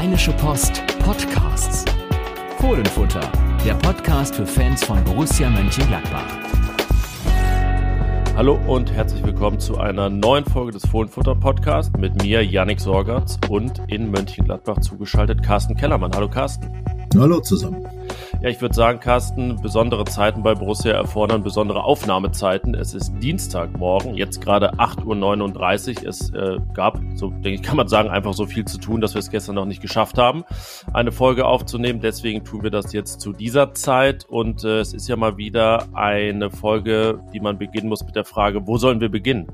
[0.00, 1.84] Rheinische Post Podcasts.
[2.58, 3.20] Fohlenfutter,
[3.66, 6.24] der Podcast für Fans von Borussia Mönchengladbach.
[8.34, 13.38] Hallo und herzlich willkommen zu einer neuen Folge des Fohlenfutter Podcasts mit mir, Yannick Sorgatz
[13.50, 16.12] und in Mönchengladbach zugeschaltet Carsten Kellermann.
[16.14, 16.82] Hallo Carsten.
[17.18, 17.86] Hallo zusammen.
[18.42, 22.74] Ja, ich würde sagen, Carsten, besondere Zeiten bei Borussia erfordern besondere Aufnahmezeiten.
[22.74, 26.08] Es ist Dienstagmorgen, jetzt gerade 8.39 Uhr.
[26.08, 29.12] Es äh, gab, so denke ich, kann man sagen, einfach so viel zu tun, dass
[29.12, 30.44] wir es gestern noch nicht geschafft haben,
[30.94, 32.00] eine Folge aufzunehmen.
[32.00, 34.24] Deswegen tun wir das jetzt zu dieser Zeit.
[34.24, 38.24] Und äh, es ist ja mal wieder eine Folge, die man beginnen muss mit der
[38.24, 39.48] Frage, wo sollen wir beginnen?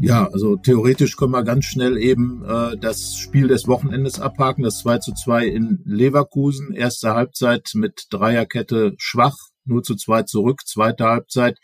[0.00, 4.78] Ja, also theoretisch können wir ganz schnell eben äh, das Spiel des Wochenendes abhaken, das
[4.80, 6.72] 2 zu 2 in Leverkusen.
[6.72, 10.62] Erste Halbzeit mit Dreierkette schwach, nur zu 2 zurück.
[10.66, 11.58] Zweite Halbzeit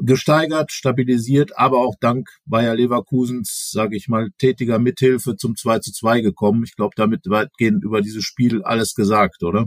[0.00, 5.92] gesteigert, stabilisiert, aber auch dank Bayer Leverkusens, sage ich mal, tätiger Mithilfe zum 2 zu
[5.92, 6.64] 2 gekommen.
[6.64, 9.66] Ich glaube, damit weitgehend über dieses Spiel alles gesagt, oder?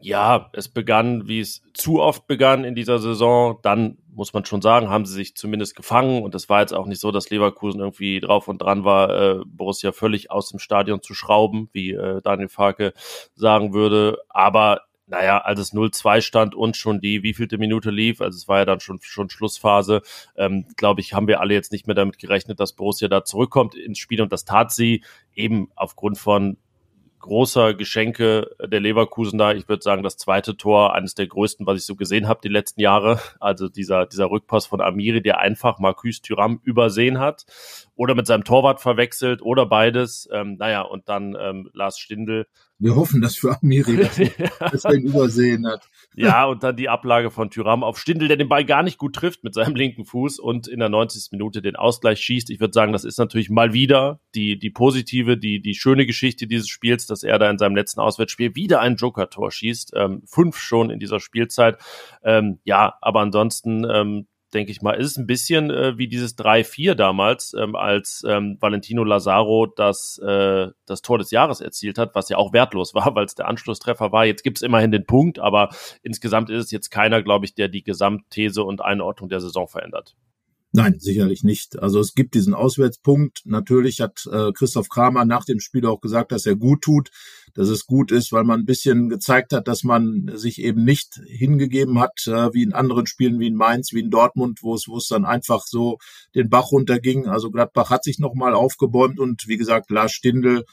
[0.00, 3.58] Ja, es begann, wie es zu oft begann in dieser Saison.
[3.62, 6.22] Dann muss man schon sagen, haben sie sich zumindest gefangen.
[6.22, 9.40] Und es war jetzt auch nicht so, dass Leverkusen irgendwie drauf und dran war, äh,
[9.46, 12.92] Borussia völlig aus dem Stadion zu schrauben, wie äh, Daniel Farke
[13.34, 14.18] sagen würde.
[14.28, 18.58] Aber naja, als es 0-2 stand und schon die wievielte Minute lief, also es war
[18.58, 20.02] ja dann schon, schon Schlussphase,
[20.36, 23.74] ähm, glaube ich, haben wir alle jetzt nicht mehr damit gerechnet, dass Borussia da zurückkommt
[23.74, 25.02] ins Spiel und das tat sie
[25.34, 26.58] eben aufgrund von
[27.28, 29.52] großer Geschenke der Leverkusen da.
[29.52, 32.48] Ich würde sagen, das zweite Tor, eines der größten, was ich so gesehen habe die
[32.48, 33.20] letzten Jahre.
[33.38, 37.44] Also dieser, dieser Rückpass von Amiri, der einfach Marcus Thuram übersehen hat
[37.94, 40.28] oder mit seinem Torwart verwechselt oder beides.
[40.32, 42.46] Ähm, naja, und dann ähm, Lars Stindl
[42.80, 45.88] wir hoffen, dass für Amiri das, ihn übersehen hat.
[46.14, 49.16] Ja, und dann die Ablage von Tyram auf Stindel, der den Ball gar nicht gut
[49.16, 51.32] trifft mit seinem linken Fuß und in der 90.
[51.32, 52.50] Minute den Ausgleich schießt.
[52.50, 56.46] Ich würde sagen, das ist natürlich mal wieder die, die positive, die, die schöne Geschichte
[56.46, 59.92] dieses Spiels, dass er da in seinem letzten Auswärtsspiel wieder ein Joker-Tor schießt.
[59.96, 61.78] Ähm, fünf schon in dieser Spielzeit.
[62.22, 66.36] Ähm, ja, aber ansonsten ähm, denke ich mal, ist es ein bisschen äh, wie dieses
[66.38, 72.14] 3-4 damals, ähm, als ähm, Valentino Lazaro das, äh, das Tor des Jahres erzielt hat,
[72.14, 74.24] was ja auch wertlos war, weil es der Anschlusstreffer war.
[74.24, 75.70] Jetzt gibt es immerhin den Punkt, aber
[76.02, 80.16] insgesamt ist es jetzt keiner, glaube ich, der die Gesamtthese und Einordnung der Saison verändert.
[80.78, 81.76] Nein, sicherlich nicht.
[81.80, 83.40] Also es gibt diesen Auswärtspunkt.
[83.44, 87.10] Natürlich hat äh, Christoph Kramer nach dem Spiel auch gesagt, dass er gut tut,
[87.54, 91.20] dass es gut ist, weil man ein bisschen gezeigt hat, dass man sich eben nicht
[91.26, 94.86] hingegeben hat, äh, wie in anderen Spielen, wie in Mainz, wie in Dortmund, wo es,
[94.86, 95.98] wo es dann einfach so
[96.36, 97.26] den Bach runterging.
[97.26, 100.64] Also Gladbach hat sich nochmal aufgebäumt und wie gesagt, Lars Stindl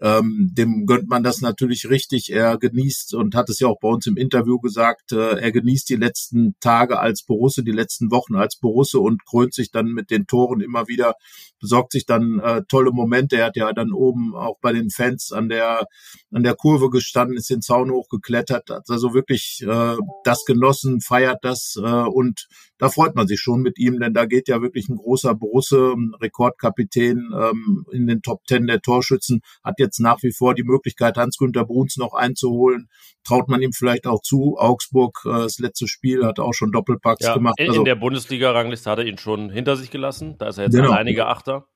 [0.00, 2.30] ähm, dem gönnt man das natürlich richtig.
[2.32, 5.88] Er genießt und hat es ja auch bei uns im Interview gesagt, äh, er genießt
[5.88, 10.10] die letzten Tage als Borusse, die letzten Wochen als Borusse und krönt sich dann mit
[10.10, 11.14] den Toren immer wieder,
[11.60, 13.36] besorgt sich dann äh, tolle Momente.
[13.36, 15.86] Er hat ja dann oben auch bei den Fans an der
[16.30, 21.38] an der Kurve gestanden, ist den Zaun hochgeklettert, hat also wirklich äh, das genossen, feiert
[21.42, 22.46] das äh, und
[22.78, 25.94] da freut man sich schon mit ihm, denn da geht ja wirklich ein großer Borusse,
[26.20, 31.16] Rekordkapitän ähm, in den Top Ten der Torschützen, hat jetzt nach wie vor die Möglichkeit,
[31.16, 32.88] Hans-Günther Bruns noch einzuholen.
[33.24, 34.56] Traut man ihm vielleicht auch zu.
[34.58, 37.58] Augsburg, äh, das letzte Spiel, hat auch schon Doppelpacks ja, gemacht.
[37.58, 40.36] In, also, in der Bundesliga-Rangliste hat er ihn schon hinter sich gelassen.
[40.38, 40.90] Da ist er jetzt genau.
[40.90, 41.66] alleiniger Achter.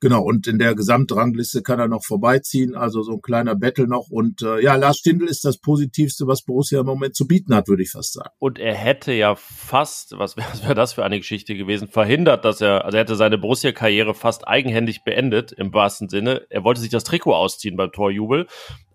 [0.00, 4.08] Genau, und in der Gesamtrangliste kann er noch vorbeiziehen, also so ein kleiner Battle noch.
[4.10, 7.68] Und äh, ja, Lars Stindl ist das Positivste, was Borussia im Moment zu bieten hat,
[7.68, 8.30] würde ich fast sagen.
[8.38, 12.60] Und er hätte ja fast, was wäre wär das für eine Geschichte gewesen, verhindert, dass
[12.60, 16.46] er, also er hätte seine Borussia-Karriere fast eigenhändig beendet, im wahrsten Sinne.
[16.50, 18.46] Er wollte sich das Trikot ausziehen beim Torjubel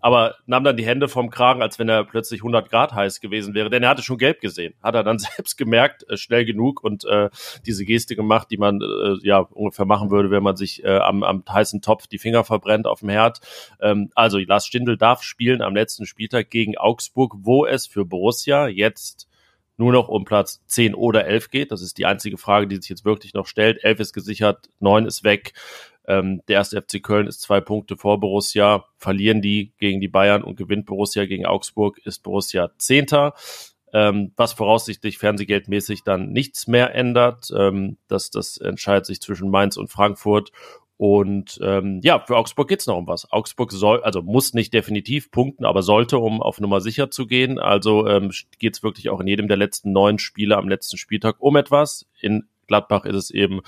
[0.06, 3.54] aber nahm dann die Hände vom Kragen, als wenn er plötzlich 100 Grad heiß gewesen
[3.54, 4.72] wäre, denn er hatte schon gelb gesehen.
[4.80, 7.28] Hat er dann selbst gemerkt, äh, schnell genug und äh,
[7.66, 11.22] diese Geste gemacht, die man äh, ja ungefähr machen würde, wenn man sich äh, am,
[11.22, 13.40] am heißen Topf die Finger verbrennt auf dem Herd.
[13.80, 18.68] Ähm, also Lars Stindl darf spielen am letzten Spieltag gegen Augsburg, wo es für Borussia
[18.68, 19.28] jetzt
[19.76, 21.72] nur noch um Platz 10 oder 11 geht.
[21.72, 23.84] Das ist die einzige Frage, die sich jetzt wirklich noch stellt.
[23.84, 25.52] 11 ist gesichert, 9 ist weg.
[26.08, 28.84] Ähm, der erste FC Köln ist zwei Punkte vor Borussia.
[28.96, 33.34] Verlieren die gegen die Bayern und gewinnt Borussia gegen Augsburg, ist Borussia Zehnter.
[33.92, 37.52] Ähm, was voraussichtlich fernsehgeldmäßig dann nichts mehr ändert.
[37.56, 40.50] Ähm, das, das entscheidet sich zwischen Mainz und Frankfurt.
[40.98, 43.30] Und ähm, ja, für Augsburg geht's noch um was.
[43.30, 47.58] Augsburg soll, also muss nicht definitiv punkten, aber sollte, um auf Nummer sicher zu gehen.
[47.58, 51.56] Also ähm, geht's wirklich auch in jedem der letzten neun Spiele am letzten Spieltag um
[51.56, 52.06] etwas.
[52.20, 53.60] In Gladbach ist es eben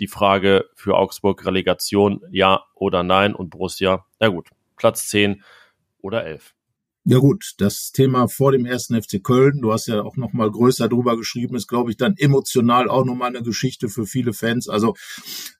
[0.00, 5.42] die Frage für Augsburg Relegation, ja oder nein und Borussia, na gut, Platz 10
[6.00, 6.54] oder 11.
[7.04, 10.48] Ja gut, das Thema vor dem ersten FC Köln, du hast ja auch noch mal
[10.48, 14.32] größer drüber geschrieben, ist glaube ich dann emotional auch noch mal eine Geschichte für viele
[14.32, 14.68] Fans.
[14.68, 14.94] Also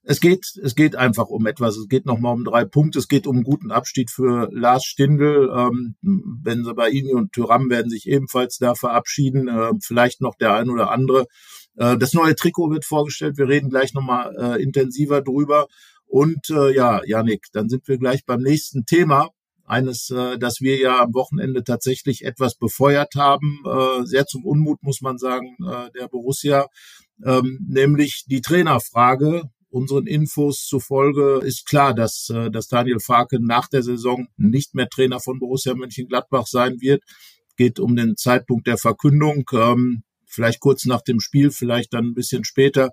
[0.04, 1.76] es geht, es geht einfach um etwas.
[1.76, 3.00] Es geht noch mal um drei Punkte.
[3.00, 5.50] Es geht um einen guten Abschied für Lars Stindl.
[5.52, 9.48] Ähm, Benzabaini und Tyram werden sich ebenfalls da verabschieden.
[9.48, 11.26] Äh, vielleicht noch der ein oder andere.
[11.74, 13.36] Äh, das neue Trikot wird vorgestellt.
[13.36, 15.66] Wir reden gleich noch mal äh, intensiver drüber.
[16.06, 19.30] Und äh, ja, Janik, dann sind wir gleich beim nächsten Thema
[19.72, 24.82] eines, äh, das wir ja am Wochenende tatsächlich etwas befeuert haben, äh, sehr zum Unmut
[24.82, 26.66] muss man sagen, äh, der Borussia,
[27.24, 29.44] ähm, nämlich die Trainerfrage.
[29.70, 34.90] Unseren Infos zufolge ist klar, dass, äh, dass Daniel Farke nach der Saison nicht mehr
[34.90, 37.02] Trainer von Borussia Mönchengladbach sein wird.
[37.56, 39.48] Geht um den Zeitpunkt der Verkündung.
[39.54, 42.90] Ähm, vielleicht kurz nach dem Spiel, vielleicht dann ein bisschen später.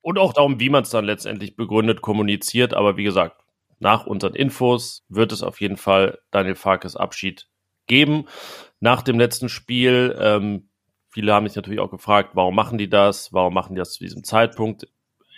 [0.00, 2.72] Und auch darum, wie man es dann letztendlich begründet, kommuniziert.
[2.72, 3.41] Aber wie gesagt,
[3.82, 7.48] nach unseren Infos wird es auf jeden Fall Daniel Farkes Abschied
[7.86, 8.26] geben.
[8.78, 10.68] Nach dem letzten Spiel, ähm,
[11.08, 13.32] viele haben mich natürlich auch gefragt, warum machen die das?
[13.32, 14.86] Warum machen die das zu diesem Zeitpunkt?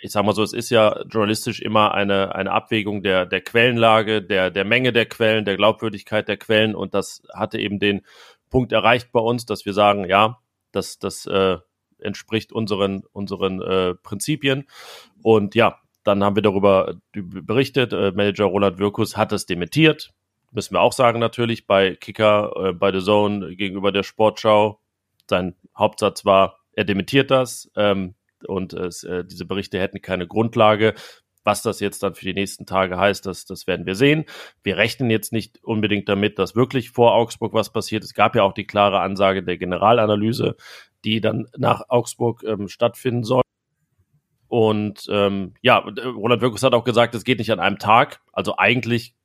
[0.01, 4.21] Ich sage mal so, es ist ja journalistisch immer eine, eine Abwägung der, der Quellenlage,
[4.21, 8.05] der, der Menge der Quellen, der Glaubwürdigkeit der Quellen und das hatte eben den
[8.51, 10.39] Punkt erreicht bei uns, dass wir sagen, ja,
[10.71, 11.57] das, das äh,
[11.97, 14.67] entspricht unseren, unseren äh, Prinzipien.
[15.23, 17.91] Und ja, dann haben wir darüber berichtet.
[17.91, 20.13] Äh, Manager Roland Wirkus hat es dementiert.
[20.51, 24.79] Müssen wir auch sagen natürlich bei Kicker, äh, bei The Zone gegenüber der Sportschau.
[25.27, 28.13] Sein Hauptsatz war, er dementiert das ähm,
[28.47, 30.93] und äh, diese Berichte hätten keine Grundlage.
[31.43, 34.25] Was das jetzt dann für die nächsten Tage heißt, das, das werden wir sehen.
[34.63, 38.03] Wir rechnen jetzt nicht unbedingt damit, dass wirklich vor Augsburg was passiert.
[38.03, 40.55] Es gab ja auch die klare Ansage der Generalanalyse,
[41.03, 43.44] die dann nach Augsburg ähm, stattfinden soll.
[44.47, 48.21] Und ähm, ja, Roland Wirkus hat auch gesagt, es geht nicht an einem Tag.
[48.31, 49.15] Also eigentlich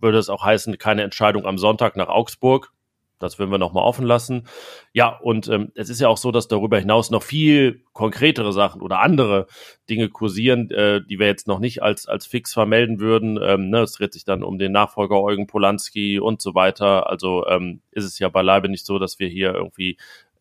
[0.00, 2.72] würde es auch heißen, keine Entscheidung am Sonntag nach Augsburg.
[3.18, 4.46] Das würden wir nochmal offen lassen.
[4.92, 8.80] Ja, und ähm, es ist ja auch so, dass darüber hinaus noch viel konkretere Sachen
[8.80, 9.48] oder andere
[9.90, 13.38] Dinge kursieren, äh, die wir jetzt noch nicht als, als fix vermelden würden.
[13.42, 17.08] Ähm, ne, es dreht sich dann um den Nachfolger Eugen Polanski und so weiter.
[17.08, 19.96] Also ähm, ist es ja beileibe nicht so, dass wir hier irgendwie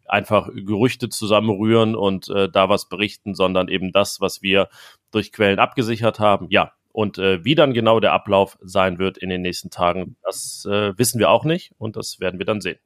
[0.08, 4.70] einfach Gerüchte zusammenrühren und äh, da was berichten, sondern eben das, was wir
[5.12, 6.48] durch Quellen abgesichert haben.
[6.50, 10.66] Ja, und äh, wie dann genau der Ablauf sein wird in den nächsten Tagen, das
[10.68, 12.80] äh, wissen wir auch nicht und das werden wir dann sehen.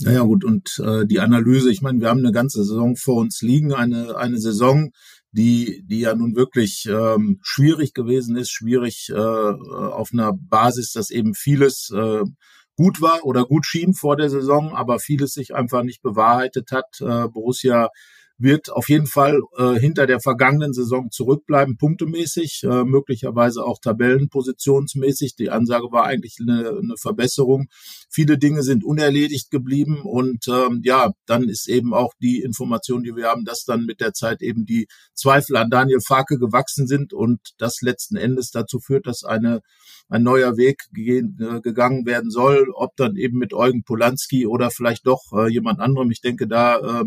[0.00, 3.42] Naja gut, und äh, die Analyse, ich meine, wir haben eine ganze Saison vor uns
[3.42, 4.92] liegen, eine, eine Saison,
[5.32, 11.10] die, die ja nun wirklich ähm, schwierig gewesen ist, schwierig äh, auf einer Basis, dass
[11.10, 12.22] eben vieles äh,
[12.78, 17.00] gut war oder gut schien vor der Saison, aber vieles sich einfach nicht bewahrheitet hat.
[17.00, 17.90] Äh, Borussia
[18.38, 25.34] wird auf jeden Fall äh, hinter der vergangenen Saison zurückbleiben, punktemäßig, äh, möglicherweise auch tabellenpositionsmäßig.
[25.34, 27.66] Die Ansage war eigentlich eine, eine Verbesserung.
[28.08, 33.16] Viele Dinge sind unerledigt geblieben und ähm, ja, dann ist eben auch die Information, die
[33.16, 37.12] wir haben, dass dann mit der Zeit eben die Zweifel an Daniel Farke gewachsen sind
[37.12, 39.60] und das letzten Endes dazu führt, dass eine
[40.08, 45.06] ein neuer Weg äh, gegangen werden soll, ob dann eben mit Eugen Polanski oder vielleicht
[45.06, 46.10] doch äh, jemand anderem.
[46.10, 47.04] Ich denke, da äh,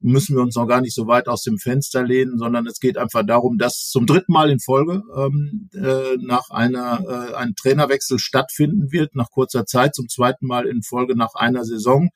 [0.00, 2.96] müssen wir uns noch gar nicht so weit aus dem Fenster lehnen, sondern es geht
[2.96, 8.18] einfach darum, dass zum dritten Mal in Folge ähm, äh, nach einer äh, ein Trainerwechsel
[8.18, 12.08] stattfinden wird, nach kurzer Zeit, zum zweiten Mal in Folge nach einer Saison.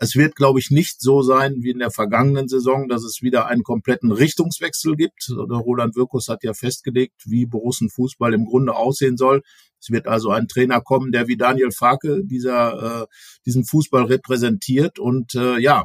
[0.00, 3.46] Es wird, glaube ich, nicht so sein wie in der vergangenen Saison, dass es wieder
[3.46, 5.28] einen kompletten Richtungswechsel gibt.
[5.28, 9.42] Roland Wirkus hat ja festgelegt, wie Borussen Fußball im Grunde aussehen soll.
[9.80, 13.06] Es wird also ein Trainer kommen, der wie Daniel Farke dieser, äh,
[13.44, 15.00] diesen Fußball repräsentiert.
[15.00, 15.84] Und äh, ja,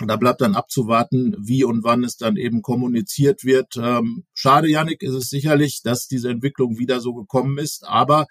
[0.00, 3.76] da bleibt dann abzuwarten, wie und wann es dann eben kommuniziert wird.
[3.76, 7.86] Ähm, schade, Yannick, ist es sicherlich, dass diese Entwicklung wieder so gekommen ist.
[7.86, 8.26] Aber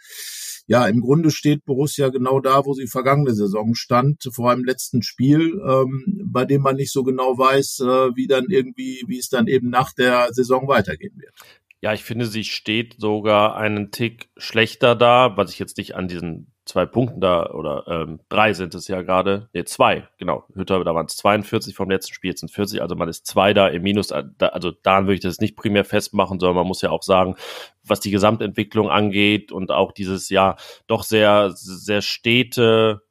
[0.68, 5.04] ja, im Grunde steht Borussia genau da, wo sie vergangene Saison stand, vor einem letzten
[5.04, 9.30] Spiel, ähm, bei dem man nicht so genau weiß, äh, wie dann irgendwie, wie es
[9.30, 11.34] dann eben nach der Saison weitergehen wird.
[11.82, 16.08] Ja, ich finde, sie steht sogar einen Tick schlechter da, was ich jetzt nicht an
[16.08, 20.84] diesen zwei Punkten da, oder ähm, drei sind es ja gerade, nee, zwei, genau, Hütter,
[20.84, 23.68] da waren es 42 vom letzten Spiel, jetzt sind 40, also man ist zwei da
[23.68, 26.90] im Minus, äh, also daran würde ich das nicht primär festmachen, sondern man muss ja
[26.90, 27.36] auch sagen,
[27.84, 30.56] was die Gesamtentwicklung angeht und auch dieses, ja,
[30.88, 33.02] doch sehr, sehr stete,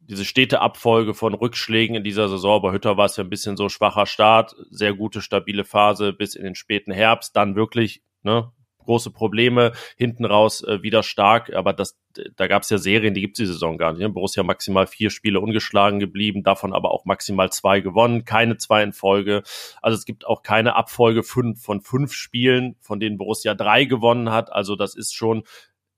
[0.00, 2.60] diese stete Abfolge von Rückschlägen in dieser Saison.
[2.60, 6.34] Bei Hütter war es ja ein bisschen so schwacher Start, sehr gute, stabile Phase bis
[6.34, 8.52] in den späten Herbst, dann wirklich, ne,
[8.84, 11.98] große Probleme, hinten raus äh, wieder stark, aber das,
[12.36, 14.00] da gab es ja Serien, die gibt es die Saison gar nicht.
[14.00, 14.10] Ne?
[14.10, 18.92] Borussia maximal vier Spiele ungeschlagen geblieben, davon aber auch maximal zwei gewonnen, keine zwei in
[18.92, 19.42] Folge.
[19.80, 24.30] Also es gibt auch keine Abfolge fünf von fünf Spielen, von denen Borussia drei gewonnen
[24.30, 24.52] hat.
[24.52, 25.44] Also das ist schon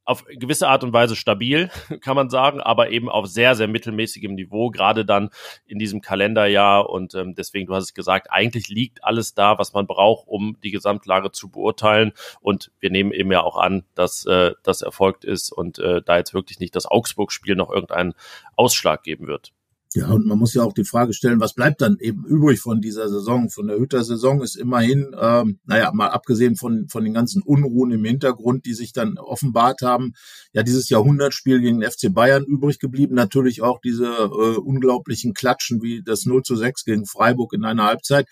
[0.04, 1.70] auf gewisse Art und Weise stabil,
[2.00, 5.30] kann man sagen, aber eben auf sehr, sehr mittelmäßigem Niveau, gerade dann
[5.66, 6.90] in diesem Kalenderjahr.
[6.90, 10.58] Und ähm, deswegen, du hast es gesagt, eigentlich liegt alles da, was man braucht, um
[10.62, 12.12] die Gesamtlage zu beurteilen.
[12.40, 16.18] Und wir nehmen eben ja auch an, dass äh, das erfolgt ist und äh, da
[16.18, 18.14] jetzt wirklich nicht das Augsburg-Spiel noch irgendeinen
[18.56, 19.52] Ausschlag geben wird.
[19.96, 22.80] Ja, und man muss ja auch die Frage stellen, was bleibt dann eben übrig von
[22.80, 23.48] dieser Saison?
[23.48, 28.04] Von der Hütter-Saison ist immerhin, ähm, naja, mal abgesehen von, von den ganzen Unruhen im
[28.04, 30.14] Hintergrund, die sich dann offenbart haben,
[30.52, 33.14] ja, dieses Jahrhundertspiel gegen den FC Bayern übrig geblieben.
[33.14, 37.84] Natürlich auch diese äh, unglaublichen Klatschen wie das 0 zu 6 gegen Freiburg in einer
[37.84, 38.26] Halbzeit.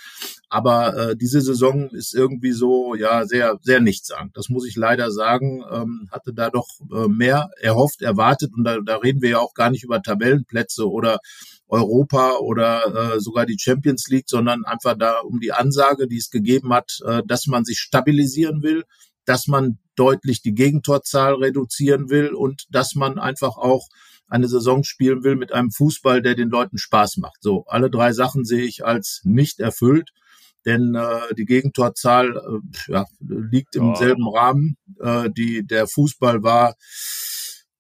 [0.52, 4.37] Aber äh, diese Saison ist irgendwie so, ja, sehr, sehr nichtssagend.
[4.37, 5.64] Das muss ich leider sagen.
[5.73, 8.52] Ähm, hatte da doch äh, mehr erhofft, erwartet.
[8.54, 11.21] Und da, da reden wir ja auch gar nicht über Tabellenplätze oder
[11.68, 16.28] Europa oder äh, sogar die Champions League, sondern einfach da um die Ansage, die es
[16.28, 18.85] gegeben hat, äh, dass man sich stabilisieren will,
[19.25, 23.88] dass man deutlich die Gegentorzahl reduzieren will und dass man einfach auch
[24.28, 27.38] eine Saison spielen will mit einem Fußball, der den Leuten Spaß macht.
[27.40, 30.11] So, alle drei Sachen sehe ich als nicht erfüllt,
[30.64, 33.97] denn äh, die Gegentorzahl äh, ja, liegt im ja.
[33.97, 34.76] selben Rahmen.
[35.00, 36.75] Äh, die, der Fußball war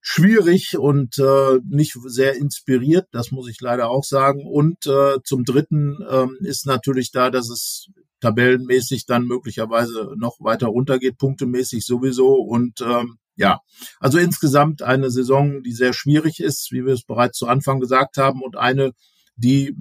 [0.00, 4.44] schwierig und äh, nicht sehr inspiriert, das muss ich leider auch sagen.
[4.46, 7.88] Und äh, zum Dritten ähm, ist natürlich da, dass es
[8.20, 12.34] tabellenmäßig dann möglicherweise noch weiter runtergeht, punktemäßig sowieso.
[12.34, 13.60] Und ähm, ja,
[14.00, 18.16] also insgesamt eine Saison, die sehr schwierig ist, wie wir es bereits zu Anfang gesagt
[18.16, 18.92] haben, und eine,
[19.36, 19.76] die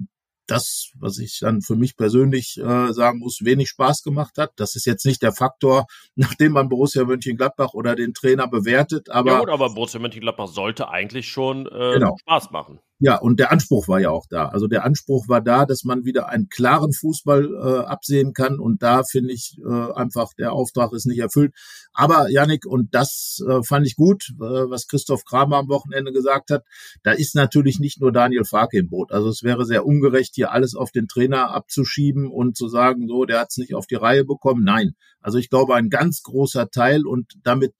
[0.52, 4.52] das, was ich dann für mich persönlich äh, sagen muss, wenig Spaß gemacht hat.
[4.56, 9.10] Das ist jetzt nicht der Faktor, nachdem man Borussia Mönchengladbach oder den Trainer bewertet.
[9.10, 12.16] Aber, ja gut, aber Borussia Mönchengladbach sollte eigentlich schon äh, genau.
[12.20, 12.80] Spaß machen.
[13.04, 14.50] Ja, und der Anspruch war ja auch da.
[14.50, 18.60] Also der Anspruch war da, dass man wieder einen klaren Fußball äh, absehen kann.
[18.60, 21.52] Und da finde ich äh, einfach, der Auftrag ist nicht erfüllt.
[21.92, 26.52] Aber Yannick, und das äh, fand ich gut, äh, was Christoph Kramer am Wochenende gesagt
[26.52, 26.62] hat,
[27.02, 29.10] da ist natürlich nicht nur Daniel Farke im Boot.
[29.10, 33.24] Also es wäre sehr ungerecht, hier alles auf den Trainer abzuschieben und zu sagen, so,
[33.24, 34.62] der hat es nicht auf die Reihe bekommen.
[34.62, 34.94] Nein.
[35.20, 37.74] Also ich glaube, ein ganz großer Teil und damit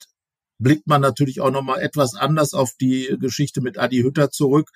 [0.59, 4.73] blickt man natürlich auch nochmal etwas anders auf die Geschichte mit Adi Hütter zurück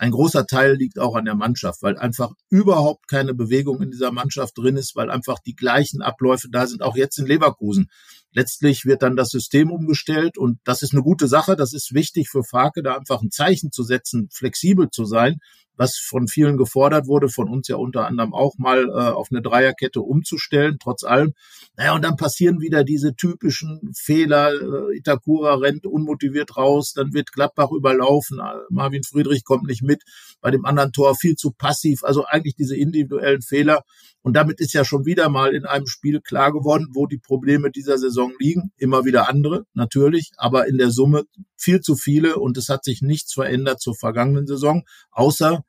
[0.00, 4.12] ein großer Teil liegt auch an der Mannschaft, weil einfach überhaupt keine Bewegung in dieser
[4.12, 7.90] Mannschaft drin ist, weil einfach die gleichen Abläufe da sind, auch jetzt in Leverkusen.
[8.32, 11.54] Letztlich wird dann das System umgestellt und das ist eine gute Sache.
[11.54, 15.36] Das ist wichtig für Farke, da einfach ein Zeichen zu setzen, flexibel zu sein
[15.80, 19.40] was von vielen gefordert wurde, von uns ja unter anderem auch mal äh, auf eine
[19.40, 21.32] Dreierkette umzustellen, trotz allem.
[21.74, 24.52] Naja, und dann passieren wieder diese typischen Fehler.
[24.52, 30.02] Äh, Itakura rennt unmotiviert raus, dann wird Gladbach überlaufen, äh, Marvin Friedrich kommt nicht mit,
[30.42, 32.04] bei dem anderen Tor viel zu passiv.
[32.04, 33.82] Also eigentlich diese individuellen Fehler.
[34.20, 37.70] Und damit ist ja schon wieder mal in einem Spiel klar geworden, wo die Probleme
[37.70, 38.70] dieser Saison liegen.
[38.76, 41.24] Immer wieder andere, natürlich, aber in der Summe
[41.56, 45.64] viel zu viele und es hat sich nichts verändert zur vergangenen Saison, außer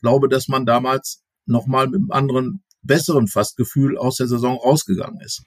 [0.00, 5.44] glaube, dass man damals nochmal mit einem anderen, besseren Fastgefühl aus der Saison rausgegangen ist.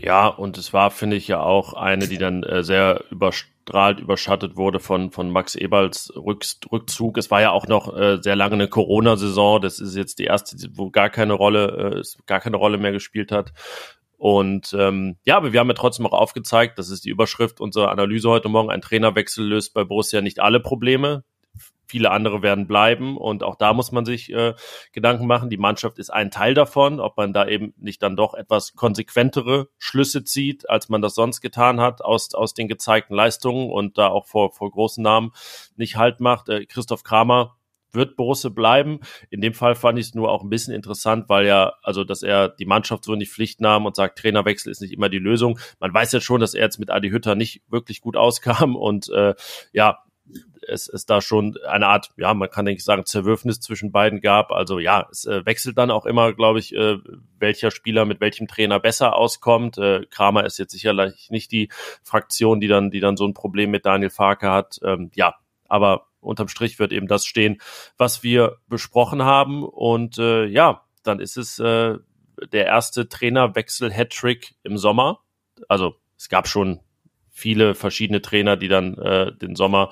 [0.00, 4.56] Ja, und es war, finde ich, ja auch eine, die dann äh, sehr überstrahlt, überschattet
[4.56, 7.18] wurde von, von Max Eberls Rück, Rückzug.
[7.18, 9.60] Es war ja auch noch äh, sehr lange eine Corona-Saison.
[9.60, 13.30] Das ist jetzt die erste, wo gar keine Rolle, äh, gar keine Rolle mehr gespielt
[13.30, 13.52] hat.
[14.16, 17.90] Und ähm, ja, aber wir haben ja trotzdem auch aufgezeigt, das ist die Überschrift unserer
[17.90, 21.24] Analyse heute Morgen, ein Trainerwechsel löst bei Borussia nicht alle Probleme
[21.94, 24.54] viele andere werden bleiben und auch da muss man sich äh,
[24.90, 25.48] Gedanken machen.
[25.48, 29.68] Die Mannschaft ist ein Teil davon, ob man da eben nicht dann doch etwas konsequentere
[29.78, 34.08] Schlüsse zieht, als man das sonst getan hat aus, aus den gezeigten Leistungen und da
[34.08, 35.30] auch vor, vor großen Namen
[35.76, 36.48] nicht halt macht.
[36.48, 37.54] Äh, Christoph Kramer
[37.94, 38.98] wird Borussia bleiben.
[39.30, 42.24] In dem Fall fand ich es nur auch ein bisschen interessant, weil ja, also, dass
[42.24, 45.18] er die Mannschaft so in die Pflicht nahm und sagt, Trainerwechsel ist nicht immer die
[45.18, 45.60] Lösung.
[45.78, 49.08] Man weiß ja schon, dass er jetzt mit Adi Hütter nicht wirklich gut auskam und
[49.10, 49.34] äh,
[49.72, 50.00] ja,
[50.68, 54.20] es, es da schon eine Art, ja, man kann denke ich sagen, Zerwürfnis zwischen beiden
[54.20, 54.52] gab.
[54.52, 56.98] Also ja, es äh, wechselt dann auch immer, glaube ich, äh,
[57.38, 59.78] welcher Spieler mit welchem Trainer besser auskommt.
[59.78, 61.68] Äh, Kramer ist jetzt sicherlich nicht die
[62.02, 64.78] Fraktion, die dann, die dann so ein Problem mit Daniel Farke hat.
[64.82, 65.34] Ähm, ja,
[65.68, 67.58] aber unterm Strich wird eben das stehen,
[67.96, 69.64] was wir besprochen haben.
[69.64, 71.98] Und äh, ja, dann ist es äh,
[72.52, 75.20] der erste Trainerwechsel-Hattrick im Sommer.
[75.68, 76.80] Also es gab schon
[77.30, 79.90] viele verschiedene Trainer, die dann äh, den Sommer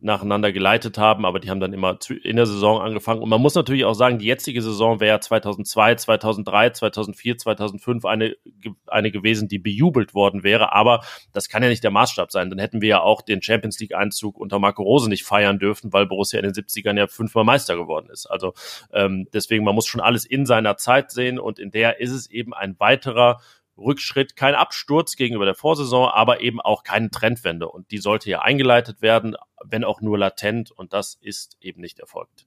[0.00, 3.20] nacheinander geleitet haben, aber die haben dann immer in der Saison angefangen.
[3.20, 8.36] Und man muss natürlich auch sagen, die jetzige Saison wäre 2002, 2003, 2004, 2005 eine,
[8.86, 10.72] eine gewesen, die bejubelt worden wäre.
[10.72, 11.00] Aber
[11.32, 12.48] das kann ja nicht der Maßstab sein.
[12.48, 15.92] Dann hätten wir ja auch den Champions League Einzug unter Marco Rose nicht feiern dürfen,
[15.92, 18.26] weil Borussia in den 70ern ja fünfmal Meister geworden ist.
[18.26, 18.54] Also
[18.92, 22.30] ähm, deswegen, man muss schon alles in seiner Zeit sehen und in der ist es
[22.30, 23.40] eben ein weiterer
[23.78, 27.68] Rückschritt, kein Absturz gegenüber der Vorsaison, aber eben auch keine Trendwende.
[27.68, 30.70] Und die sollte ja eingeleitet werden, wenn auch nur latent.
[30.70, 32.46] Und das ist eben nicht erfolgt.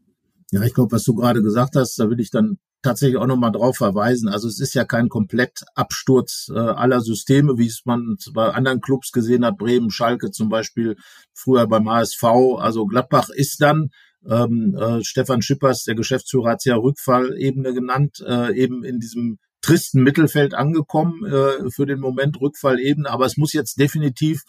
[0.51, 3.51] Ja, ich glaube, was du gerade gesagt hast, da will ich dann tatsächlich auch nochmal
[3.51, 4.27] drauf verweisen.
[4.27, 9.11] Also es ist ja kein Komplettabsturz äh, aller Systeme, wie es man bei anderen Clubs
[9.11, 10.97] gesehen hat, Bremen, Schalke zum Beispiel,
[11.33, 12.23] früher beim HSV.
[12.57, 13.89] Also Gladbach ist dann,
[14.27, 19.37] ähm, äh, Stefan Schippers, der Geschäftsführer, hat es ja Rückfallebene genannt, äh, eben in diesem
[19.61, 23.09] tristen Mittelfeld angekommen, äh, für den Moment Rückfallebene.
[23.09, 24.43] Aber es muss jetzt definitiv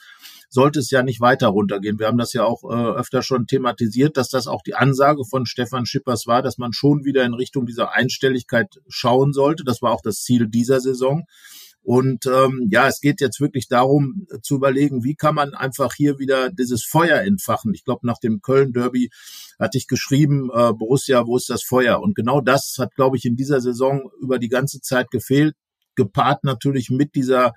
[0.53, 1.99] sollte es ja nicht weiter runtergehen.
[1.99, 5.47] Wir haben das ja auch äh, öfter schon thematisiert, dass das auch die Ansage von
[5.47, 9.65] Stefan Schippers war, dass man schon wieder in Richtung dieser Einstelligkeit schauen sollte.
[9.65, 11.25] Das war auch das Ziel dieser Saison.
[11.83, 16.19] Und ähm, ja, es geht jetzt wirklich darum zu überlegen, wie kann man einfach hier
[16.19, 17.75] wieder dieses Feuer entfachen.
[17.75, 19.11] Ich glaube, nach dem Köln-Derby
[19.59, 22.01] hatte ich geschrieben, äh, Borussia, wo ist das Feuer?
[22.01, 25.57] Und genau das hat, glaube ich, in dieser Saison über die ganze Zeit gefehlt,
[25.97, 27.53] gepaart natürlich mit dieser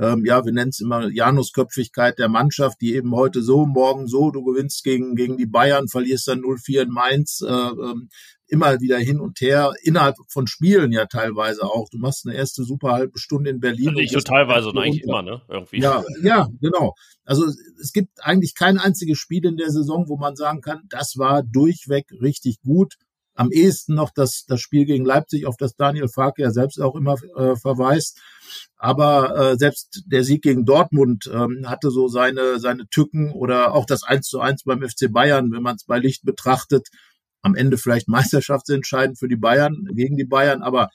[0.00, 4.30] ähm, ja, wir nennen es immer Janusköpfigkeit der Mannschaft, die eben heute so, morgen so,
[4.30, 8.08] du gewinnst gegen, gegen die Bayern, verlierst dann 0-4 in Mainz, äh, ähm,
[8.54, 11.88] immer wieder hin und her, innerhalb von Spielen ja teilweise auch.
[11.90, 13.88] Du machst eine erste super halbe Stunde in Berlin.
[13.88, 15.42] Also nicht so teilweise und eigentlich immer, ne?
[15.48, 15.80] Irgendwie.
[15.80, 16.94] Ja, ja, genau.
[17.24, 17.46] Also
[17.80, 21.42] es gibt eigentlich kein einziges Spiel in der Saison, wo man sagen kann, das war
[21.42, 22.94] durchweg richtig gut
[23.34, 26.94] am ehesten noch das, das Spiel gegen Leipzig, auf das Daniel Farke ja selbst auch
[26.94, 28.20] immer äh, verweist.
[28.76, 33.86] Aber äh, selbst der Sieg gegen Dortmund ähm, hatte so seine, seine Tücken oder auch
[33.86, 36.88] das 1 zu 1 beim FC Bayern, wenn man es bei Licht betrachtet.
[37.44, 40.88] Am Ende vielleicht meisterschaftsentscheidend für die Bayern, gegen die Bayern, aber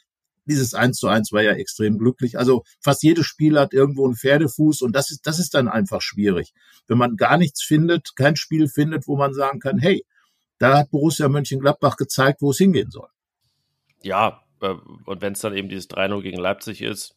[0.45, 2.37] dieses 1 zu 1 war ja extrem glücklich.
[2.37, 6.01] Also fast jedes Spiel hat irgendwo einen Pferdefuß und das ist, das ist dann einfach
[6.01, 6.53] schwierig.
[6.87, 10.03] Wenn man gar nichts findet, kein Spiel findet, wo man sagen kann, hey,
[10.57, 13.07] da hat Borussia Mönchengladbach gezeigt, wo es hingehen soll.
[14.01, 14.73] Ja, äh,
[15.05, 17.15] und wenn es dann eben dieses 3-0 gegen Leipzig ist,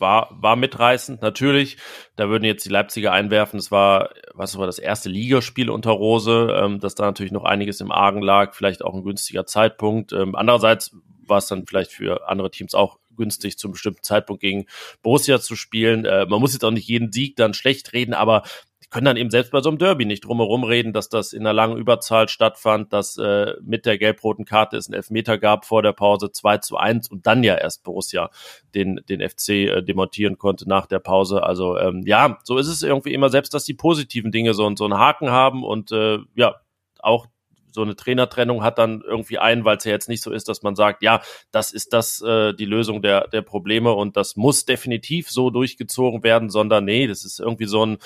[0.00, 1.76] war, war mitreißend, natürlich.
[2.16, 3.58] Da würden jetzt die Leipziger einwerfen.
[3.58, 7.80] Es war, was war das erste Ligaspiel unter Rose, ähm, dass da natürlich noch einiges
[7.80, 10.12] im Argen lag, vielleicht auch ein günstiger Zeitpunkt.
[10.12, 14.66] Ähm, andererseits war es dann vielleicht für andere Teams auch günstig zum bestimmten Zeitpunkt gegen
[15.02, 16.04] Borussia zu spielen.
[16.04, 18.42] Äh, man muss jetzt auch nicht jeden Sieg dann schlecht reden, aber
[18.90, 21.52] können dann eben selbst bei so einem Derby nicht drumherum reden, dass das in einer
[21.52, 25.92] langen Überzahl stattfand, dass äh, mit der gelb-roten Karte es einen Elfmeter gab vor der
[25.92, 28.30] Pause 2 zu 1 und dann ja erst Borussia
[28.74, 31.44] den, den FC äh, demontieren konnte nach der Pause.
[31.44, 34.84] Also ähm, ja, so ist es irgendwie immer, selbst dass die positiven Dinge so, so
[34.84, 36.56] einen Haken haben und äh, ja,
[36.98, 37.26] auch
[37.72, 40.62] so eine Trainertrennung hat dann irgendwie ein, weil es ja jetzt nicht so ist, dass
[40.62, 41.22] man sagt, ja,
[41.52, 46.24] das ist das äh, die Lösung der der Probleme und das muss definitiv so durchgezogen
[46.24, 47.98] werden, sondern nee, das ist irgendwie so ein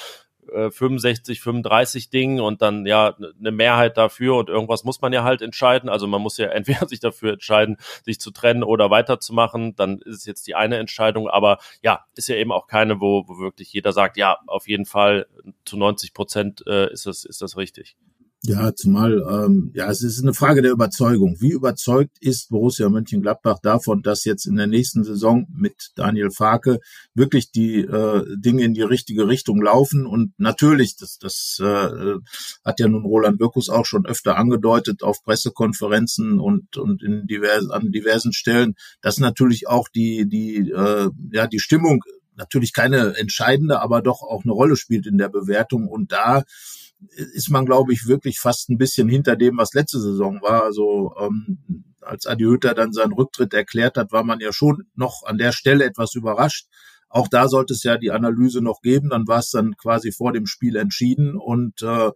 [0.70, 5.24] 65, äh, 35 Ding und dann ja eine Mehrheit dafür und irgendwas muss man ja
[5.24, 5.88] halt entscheiden.
[5.88, 9.74] Also man muss ja entweder sich dafür entscheiden, sich zu trennen oder weiterzumachen.
[9.76, 13.24] Dann ist es jetzt die eine Entscheidung, aber ja, ist ja eben auch keine, wo,
[13.26, 15.26] wo wirklich jeder sagt, ja, auf jeden Fall
[15.64, 17.96] zu 90 Prozent äh, ist das, ist das richtig.
[18.46, 21.38] Ja, zumal, ähm, ja, es ist eine Frage der Überzeugung.
[21.40, 26.78] Wie überzeugt ist Borussia Mönchengladbach davon, dass jetzt in der nächsten Saison mit Daniel Farke
[27.14, 30.04] wirklich die äh, Dinge in die richtige Richtung laufen?
[30.04, 32.16] Und natürlich, das, das äh,
[32.62, 37.70] hat ja nun Roland Wirkus auch schon öfter angedeutet auf Pressekonferenzen und, und in diversen,
[37.70, 42.04] an diversen Stellen, dass natürlich auch die, die, äh, ja, die Stimmung
[42.36, 45.88] natürlich keine entscheidende, aber doch auch eine Rolle spielt in der Bewertung.
[45.88, 46.42] Und da
[47.10, 50.64] ist man, glaube ich, wirklich fast ein bisschen hinter dem, was letzte Saison war.
[50.64, 51.58] Also ähm,
[52.00, 55.52] als Adi Hütter dann seinen Rücktritt erklärt hat, war man ja schon noch an der
[55.52, 56.66] Stelle etwas überrascht.
[57.08, 59.10] Auch da sollte es ja die Analyse noch geben.
[59.10, 62.10] Dann war es dann quasi vor dem Spiel entschieden und äh,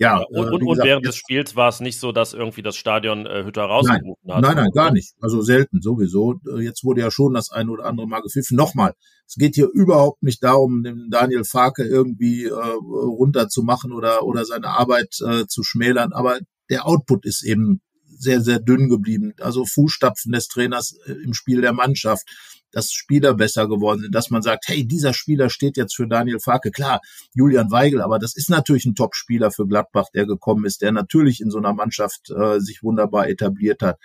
[0.00, 2.76] ja, und, äh, und, gesagt, während des Spiels war es nicht so, dass irgendwie das
[2.76, 4.42] Stadion äh, Hütter rausgerufen nein, hat.
[4.42, 5.12] Nein, nein, gar nicht.
[5.20, 6.40] Also selten sowieso.
[6.56, 8.56] Äh, jetzt wurde ja schon das eine oder andere Mal gepfiffen.
[8.56, 8.94] Nochmal,
[9.26, 14.68] es geht hier überhaupt nicht darum, den Daniel Farke irgendwie äh, runterzumachen oder oder seine
[14.68, 16.14] Arbeit äh, zu schmälern.
[16.14, 16.38] Aber
[16.70, 17.82] der Output ist eben
[18.20, 19.34] sehr, sehr dünn geblieben.
[19.40, 22.26] Also Fußstapfen des Trainers äh, im Spiel der Mannschaft
[22.72, 26.40] dass Spieler besser geworden sind, dass man sagt, hey, dieser Spieler steht jetzt für Daniel
[26.40, 26.70] Farke.
[26.70, 27.00] Klar,
[27.34, 31.40] Julian Weigel, aber das ist natürlich ein Top-Spieler für Gladbach, der gekommen ist, der natürlich
[31.40, 33.98] in so einer Mannschaft äh, sich wunderbar etabliert hat.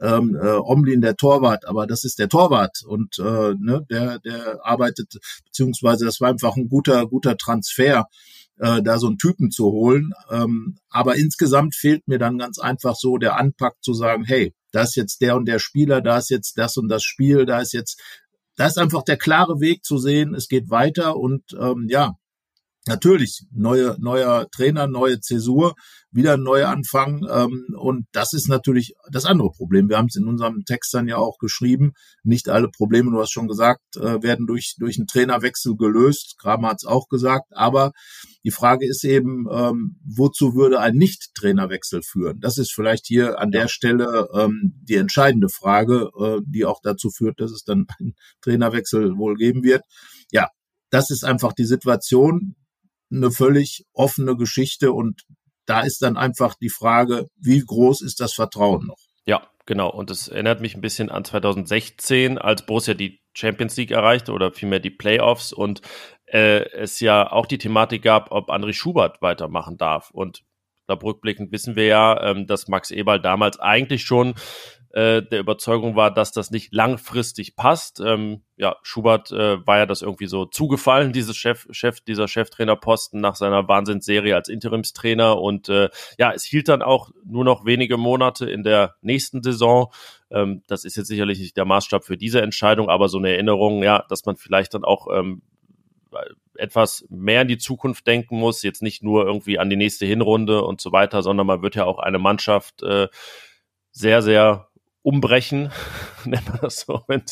[0.00, 4.58] Ähm, äh, Omlin der Torwart, aber das ist der Torwart und äh, ne, der der
[4.66, 8.08] arbeitet beziehungsweise das war einfach ein guter guter Transfer,
[8.58, 10.12] äh, da so einen Typen zu holen.
[10.30, 14.82] Ähm, aber insgesamt fehlt mir dann ganz einfach so der Anpack zu sagen, hey, da
[14.82, 17.72] ist jetzt der und der Spieler, da ist jetzt das und das Spiel, da ist
[17.72, 18.00] jetzt,
[18.56, 22.16] da ist einfach der klare Weg zu sehen, es geht weiter und ähm, ja,
[22.86, 25.74] natürlich neue, neuer Trainer, neue Zäsur,
[26.10, 27.26] wieder ein Neuanfang.
[27.30, 29.88] Ähm, und das ist natürlich das andere Problem.
[29.88, 31.92] Wir haben es in unserem Text dann ja auch geschrieben.
[32.22, 36.36] Nicht alle Probleme, du hast schon gesagt, äh, werden durch, durch einen Trainerwechsel gelöst.
[36.38, 37.46] Kramer hat es auch gesagt.
[37.50, 37.92] Aber
[38.44, 42.40] die Frage ist eben, ähm, wozu würde ein Nicht-Trainerwechsel führen?
[42.40, 47.10] Das ist vielleicht hier an der Stelle ähm, die entscheidende Frage, äh, die auch dazu
[47.10, 49.82] führt, dass es dann einen Trainerwechsel wohl geben wird.
[50.30, 50.48] Ja,
[50.90, 52.54] das ist einfach die Situation
[53.14, 55.22] eine völlig offene Geschichte und
[55.66, 58.98] da ist dann einfach die Frage, wie groß ist das Vertrauen noch?
[59.24, 59.90] Ja, genau.
[59.90, 64.52] Und es erinnert mich ein bisschen an 2016, als Borussia die Champions League erreichte oder
[64.52, 65.80] vielmehr die Playoffs und
[66.26, 70.10] äh, es ja auch die Thematik gab, ob André Schubert weitermachen darf.
[70.10, 70.42] Und
[70.86, 74.34] da rückblickend wissen wir ja, ähm, dass Max Eberl damals eigentlich schon
[74.94, 77.98] äh, der Überzeugung war, dass das nicht langfristig passt.
[77.98, 83.20] Ähm, ja, Schubert äh, war ja das irgendwie so zugefallen, dieses Chef, Chef, dieser Cheftrainerposten
[83.20, 85.40] nach seiner Wahnsinnsserie als Interimstrainer.
[85.40, 89.92] Und äh, ja, es hielt dann auch nur noch wenige Monate in der nächsten Saison.
[90.30, 93.82] Ähm, das ist jetzt sicherlich nicht der Maßstab für diese Entscheidung, aber so eine Erinnerung,
[93.82, 95.42] ja, dass man vielleicht dann auch ähm,
[96.54, 100.62] etwas mehr in die Zukunft denken muss, jetzt nicht nur irgendwie an die nächste Hinrunde
[100.62, 103.08] und so weiter, sondern man wird ja auch eine Mannschaft äh,
[103.90, 104.68] sehr, sehr
[105.04, 105.70] umbrechen,
[106.24, 107.22] nennt man das so, wenn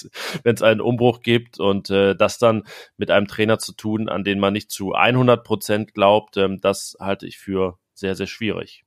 [0.44, 2.64] es einen Umbruch gibt und äh, das dann
[2.96, 6.96] mit einem Trainer zu tun, an den man nicht zu 100 Prozent glaubt, ähm, das
[7.00, 8.84] halte ich für sehr, sehr schwierig.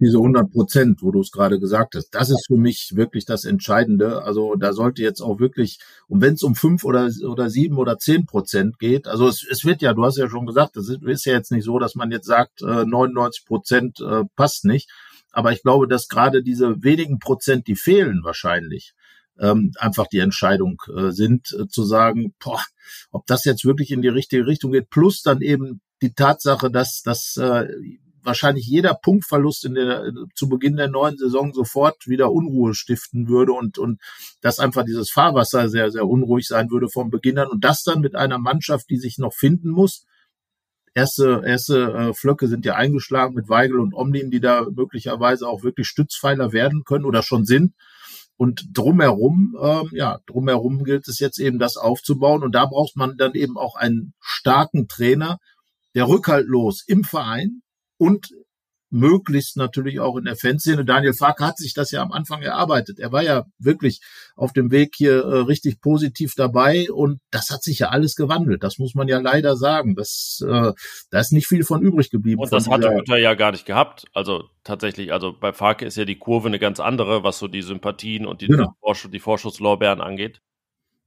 [0.00, 3.44] Diese 100 Prozent, wo du es gerade gesagt hast, das ist für mich wirklich das
[3.44, 4.22] Entscheidende.
[4.24, 7.98] Also da sollte jetzt auch wirklich, und wenn es um fünf oder, oder sieben oder
[7.98, 11.24] zehn Prozent geht, also es, es wird ja, du hast ja schon gesagt, ist, ist
[11.26, 14.90] ja jetzt nicht so, dass man jetzt sagt, äh, 99 Prozent äh, passt nicht.
[15.34, 18.94] Aber ich glaube, dass gerade diese wenigen Prozent, die fehlen wahrscheinlich,
[19.38, 22.62] ähm, einfach die Entscheidung äh, sind, äh, zu sagen, boah,
[23.10, 27.02] ob das jetzt wirklich in die richtige Richtung geht, plus dann eben die Tatsache, dass,
[27.02, 27.66] dass äh,
[28.22, 33.52] wahrscheinlich jeder Punktverlust in der, zu Beginn der neuen Saison sofort wieder Unruhe stiften würde
[33.52, 34.00] und, und
[34.40, 37.48] dass einfach dieses Fahrwasser sehr, sehr unruhig sein würde vom Beginn an.
[37.48, 40.06] Und das dann mit einer Mannschaft, die sich noch finden muss,
[40.94, 45.64] Erste, erste äh, Flöcke sind ja eingeschlagen mit Weigel und Omlin, die da möglicherweise auch
[45.64, 47.74] wirklich Stützpfeiler werden können oder schon sind.
[48.36, 52.42] Und drumherum, ähm, ja, drumherum gilt es jetzt eben, das aufzubauen.
[52.42, 55.38] Und da braucht man dann eben auch einen starken Trainer,
[55.94, 57.62] der rückhaltlos im Verein
[57.96, 58.28] und
[58.90, 60.84] möglichst natürlich auch in der Fanszene.
[60.84, 62.98] Daniel Farke hat sich das ja am Anfang erarbeitet.
[62.98, 64.00] Er war ja wirklich
[64.36, 68.62] auf dem Weg hier äh, richtig positiv dabei und das hat sich ja alles gewandelt.
[68.62, 69.96] Das muss man ja leider sagen.
[69.96, 70.72] Das, äh,
[71.10, 72.40] da ist nicht viel von übrig geblieben.
[72.40, 74.04] Und das hatte Hütter ja gar nicht gehabt.
[74.12, 77.62] Also tatsächlich, also bei Farke ist ja die Kurve eine ganz andere, was so die
[77.62, 78.74] Sympathien und die, genau.
[79.12, 80.40] Die Vorschusslorbeeren angeht.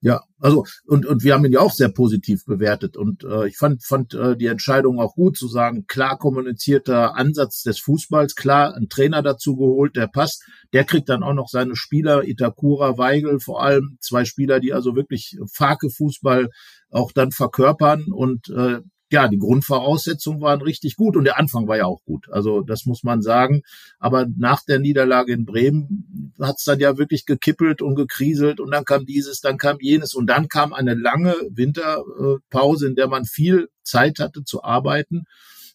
[0.02, 2.96] Ja, also und und wir haben ihn ja auch sehr positiv bewertet.
[2.98, 7.64] Und äh, ich fand fand äh, die Entscheidung auch gut zu sagen, klar kommunizierter Ansatz
[7.64, 11.76] des Fußballs, klar ein Trainer dazu geholt, der passt, der kriegt dann auch noch seine
[11.76, 16.50] Spieler Itakura, Weigel, vor allem zwei Spieler, die also wirklich Fake Fußball
[16.92, 18.06] auch dann verkörpern.
[18.12, 22.28] Und äh, ja, die Grundvoraussetzungen waren richtig gut und der Anfang war ja auch gut.
[22.30, 23.62] Also das muss man sagen.
[24.00, 28.84] Aber nach der Niederlage in Bremen hat's dann ja wirklich gekippelt und gekriselt und dann
[28.84, 33.70] kam dieses, dann kam jenes und dann kam eine lange Winterpause, in der man viel
[33.84, 35.24] Zeit hatte zu arbeiten.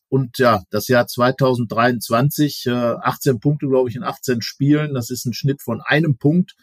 [0.09, 5.33] Und ja, das Jahr 2023, 18 Punkte, glaube ich, in 18 Spielen, das ist ein
[5.33, 6.55] Schnitt von einem Punkt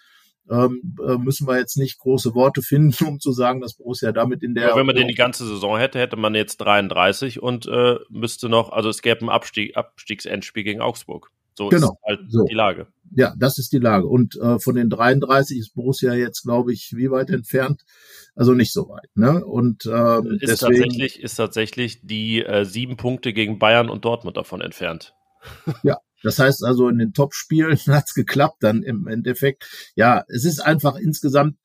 [0.49, 4.43] ähm, äh, müssen wir jetzt nicht große Worte finden, um zu sagen, dass Borussia damit
[4.43, 4.69] in der.
[4.69, 8.49] Ja, wenn man den die ganze Saison hätte, hätte man jetzt 33 und äh, müsste
[8.49, 11.31] noch, also es gäbe ein Abstieg, Abstiegsendspiel gegen Augsburg.
[11.59, 12.45] So genau, ist halt so.
[12.45, 12.87] die Lage.
[13.11, 14.07] Ja, das ist die Lage.
[14.07, 17.83] Und äh, von den 33 ist Borussia jetzt, glaube ich, wie weit entfernt?
[18.33, 19.09] Also nicht so weit.
[19.15, 19.43] Ne?
[19.43, 24.37] Und äh, ist deswegen, tatsächlich ist tatsächlich die äh, sieben Punkte gegen Bayern und Dortmund
[24.37, 25.15] davon entfernt.
[25.83, 29.91] Ja, das heißt also, in den Top-Spielen hat's geklappt dann im Endeffekt.
[29.95, 31.57] Ja, es ist einfach insgesamt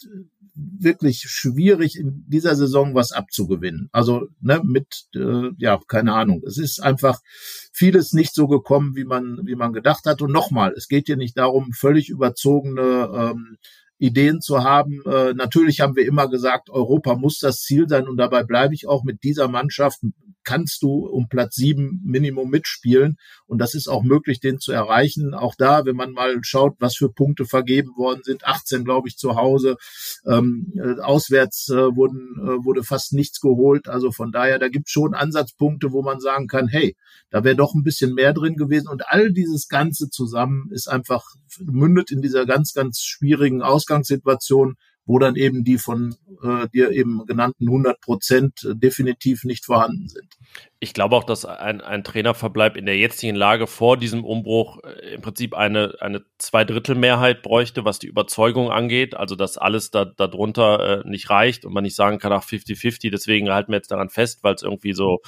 [0.56, 3.88] wirklich schwierig, in dieser Saison was abzugewinnen.
[3.92, 6.42] Also ne, mit, äh, ja, keine Ahnung.
[6.46, 7.20] Es ist einfach
[7.72, 10.22] vieles nicht so gekommen, wie man, wie man gedacht hat.
[10.22, 13.58] Und nochmal, es geht hier nicht darum, völlig überzogene ähm,
[14.04, 15.02] Ideen zu haben.
[15.06, 18.86] Äh, natürlich haben wir immer gesagt, Europa muss das Ziel sein und dabei bleibe ich
[18.86, 20.00] auch mit dieser Mannschaft
[20.44, 23.16] kannst du um Platz sieben Minimum mitspielen.
[23.46, 25.34] Und das ist auch möglich, den zu erreichen.
[25.34, 29.16] Auch da, wenn man mal schaut, was für Punkte vergeben worden sind, 18, glaube ich,
[29.16, 29.76] zu Hause.
[30.26, 33.88] Ähm, äh, auswärts äh, wurden, äh, wurde fast nichts geholt.
[33.88, 36.94] Also von daher, da gibt es schon Ansatzpunkte, wo man sagen kann, hey,
[37.30, 38.88] da wäre doch ein bisschen mehr drin gewesen.
[38.88, 41.24] Und all dieses Ganze zusammen ist einfach
[41.58, 43.62] mündet in dieser ganz, ganz schwierigen
[43.94, 44.76] Ausgangssituation
[45.06, 50.28] wo dann eben die von äh, dir eben genannten 100 Prozent definitiv nicht vorhanden sind.
[50.84, 55.14] Ich glaube auch, dass ein, ein Trainerverbleib in der jetzigen Lage vor diesem Umbruch äh,
[55.14, 59.16] im Prinzip eine, eine Zweidrittelmehrheit bräuchte, was die Überzeugung angeht.
[59.16, 63.10] Also, dass alles da, darunter äh, nicht reicht und man nicht sagen kann, ach, 50-50,
[63.10, 65.20] deswegen halten wir jetzt daran fest, weil es irgendwie so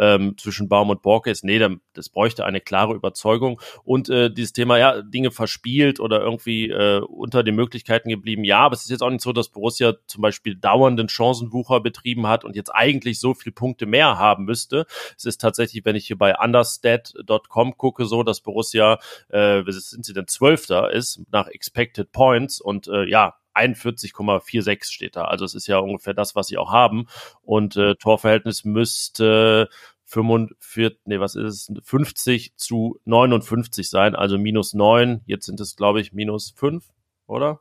[0.00, 1.44] ähm, zwischen Baum und Borke ist.
[1.44, 1.60] Nee,
[1.92, 3.60] das bräuchte eine klare Überzeugung.
[3.84, 8.42] Und äh, dieses Thema, ja, Dinge verspielt oder irgendwie äh, unter den Möglichkeiten geblieben.
[8.44, 12.26] Ja, aber es ist jetzt auch nicht so, dass Borussia zum Beispiel dauernden Chancenwucher betrieben
[12.26, 14.86] hat und jetzt eigentlich so viele Punkte mehr haben müsste.
[15.16, 20.12] Es ist tatsächlich, wenn ich hier bei understat.com gucke, so, dass Borussia, äh, sind sie
[20.12, 25.24] denn Zwölfter ist nach Expected Points und äh, ja, 41,46 steht da.
[25.24, 27.06] Also es ist ja ungefähr das, was sie auch haben.
[27.42, 29.68] Und äh, Torverhältnis müsste
[30.04, 31.72] 45, nee, was ist es?
[31.84, 35.22] 50 zu 59 sein, also minus 9.
[35.26, 36.84] Jetzt sind es, glaube ich, minus 5,
[37.26, 37.60] oder?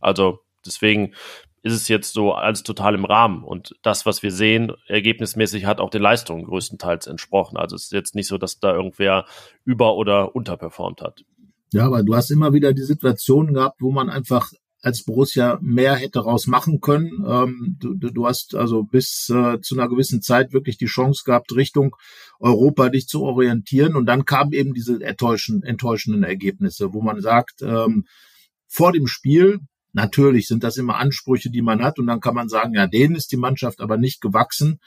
[0.00, 1.14] Also deswegen
[1.64, 3.42] ist es jetzt so alles total im Rahmen.
[3.42, 7.56] Und das, was wir sehen, ergebnismäßig hat auch den Leistungen größtenteils entsprochen.
[7.56, 9.24] Also es ist jetzt nicht so, dass da irgendwer
[9.64, 11.24] über- oder unterperformt hat.
[11.72, 15.94] Ja, aber du hast immer wieder die Situation gehabt, wo man einfach als Borussia mehr
[15.94, 17.24] hätte raus machen können.
[17.26, 21.56] Ähm, du, du hast also bis äh, zu einer gewissen Zeit wirklich die Chance gehabt,
[21.56, 21.96] Richtung
[22.40, 23.96] Europa dich zu orientieren.
[23.96, 28.04] Und dann kamen eben diese enttäuschenden, Ergebnisse, wo man sagt, ähm,
[28.68, 29.60] vor dem Spiel,
[29.94, 31.98] natürlich sind das immer Ansprüche, die man hat.
[31.98, 34.80] Und dann kann man sagen, ja, denen ist die Mannschaft aber nicht gewachsen.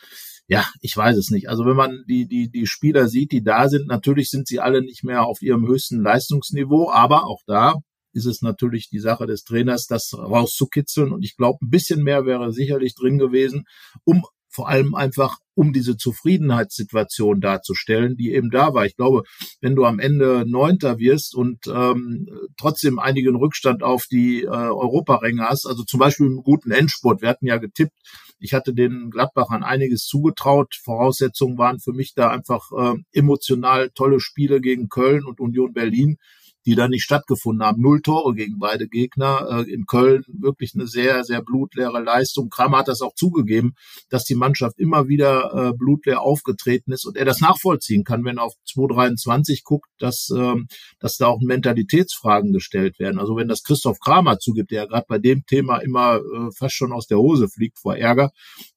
[0.48, 1.50] Ja, ich weiß es nicht.
[1.50, 4.82] Also wenn man die, die, die Spieler sieht, die da sind, natürlich sind sie alle
[4.82, 7.76] nicht mehr auf ihrem höchsten Leistungsniveau, aber auch da
[8.13, 11.12] ist es natürlich die Sache des Trainers, das rauszukitzeln.
[11.12, 13.65] Und ich glaube, ein bisschen mehr wäre sicherlich drin gewesen,
[14.06, 14.26] um
[14.58, 18.88] vor allem einfach, um diese Zufriedenheitssituation darzustellen, die eben da war.
[18.88, 19.22] Ich glaube,
[19.62, 25.43] wenn du am Ende Neunter wirst und ähm, trotzdem einigen Rückstand auf die äh, Europaränge
[25.48, 27.93] hast, also zum Beispiel einen guten Endspurt, wir hatten ja getippt,
[28.39, 30.74] ich hatte den Gladbachern einiges zugetraut.
[30.84, 36.17] Voraussetzungen waren für mich da einfach äh, emotional tolle Spiele gegen Köln und Union Berlin
[36.67, 37.82] die da nicht stattgefunden haben.
[37.82, 39.47] Null Tore gegen beide Gegner.
[39.65, 42.49] Äh, in Köln wirklich eine sehr, sehr blutleere Leistung.
[42.49, 43.73] Kramer hat das auch zugegeben,
[44.10, 48.38] dass die Mannschaft immer wieder äh, blutleer aufgetreten ist und er das nachvollziehen kann, wenn
[48.38, 50.67] er auf 223 guckt, dass, ähm,
[50.99, 53.17] dass da auch Mentalitätsfragen gestellt werden.
[53.17, 56.75] Also wenn das Christoph Kramer zugibt, der ja gerade bei dem Thema immer äh, fast
[56.75, 58.32] schon aus der Hose fliegt vor Ärger,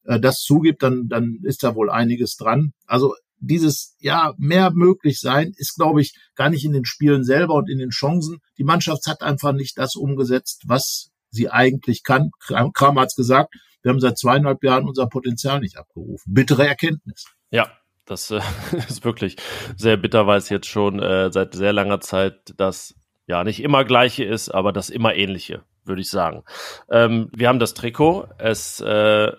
[0.05, 2.73] äh, das zugibt, dann, dann ist da wohl einiges dran.
[2.87, 7.55] Also dieses ja mehr möglich sein ist, glaube ich, gar nicht in den Spielen selber
[7.55, 8.39] und in den Chancen.
[8.59, 12.31] Die Mannschaft hat einfach nicht das umgesetzt, was sie eigentlich kann.
[12.39, 16.35] Kram hat's gesagt, wir haben seit zweieinhalb Jahren unser Potenzial nicht abgerufen.
[16.35, 17.25] Bittere Erkenntnis.
[17.51, 17.71] Ja,
[18.05, 18.41] das äh,
[18.89, 19.37] ist wirklich
[19.77, 22.95] sehr bitter, weil es jetzt schon äh, seit sehr langer Zeit das
[23.27, 26.43] ja nicht immer gleiche ist, aber das immer ähnliche, würde ich sagen.
[26.91, 28.29] Ähm, wir haben das Trikot.
[28.39, 29.33] Es äh,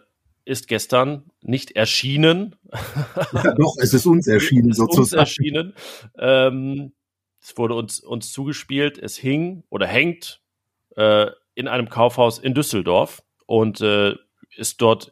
[0.46, 2.56] ist gestern nicht erschienen.
[3.34, 5.02] Ja, doch, es ist uns erschienen, es ist sozusagen.
[5.02, 5.74] Uns erschienen.
[6.18, 6.94] Ähm,
[7.42, 8.98] es wurde uns, uns zugespielt.
[8.98, 10.42] Es hing oder hängt
[10.96, 14.16] äh, in einem Kaufhaus in Düsseldorf und äh,
[14.56, 15.12] ist dort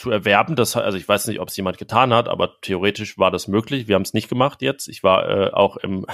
[0.00, 0.56] zu erwerben.
[0.56, 3.86] Das, also ich weiß nicht, ob es jemand getan hat, aber theoretisch war das möglich.
[3.86, 4.88] Wir haben es nicht gemacht jetzt.
[4.88, 6.06] Ich war äh, auch im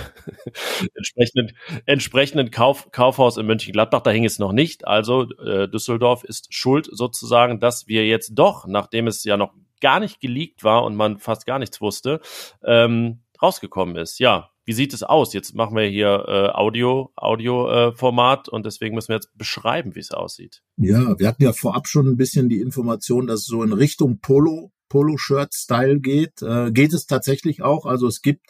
[0.95, 4.03] entsprechenden, entsprechenden Kauf, Kaufhaus in Mönchengladbach.
[4.03, 4.87] Da hing es noch nicht.
[4.87, 10.01] Also äh, Düsseldorf ist schuld sozusagen, dass wir jetzt doch, nachdem es ja noch gar
[10.01, 12.21] nicht geleakt war und man fast gar nichts wusste,
[12.65, 14.19] ähm, rausgekommen ist.
[14.19, 15.33] Ja, wie sieht es aus?
[15.33, 20.01] Jetzt machen wir hier äh, Audio, Audio-Format äh, und deswegen müssen wir jetzt beschreiben, wie
[20.01, 20.63] es aussieht.
[20.77, 24.19] Ja, wir hatten ja vorab schon ein bisschen die Information, dass es so in Richtung
[24.19, 26.43] Polo Polo-Shirt-Style geht.
[26.43, 27.87] Äh, geht es tatsächlich auch.
[27.87, 28.47] Also es gibt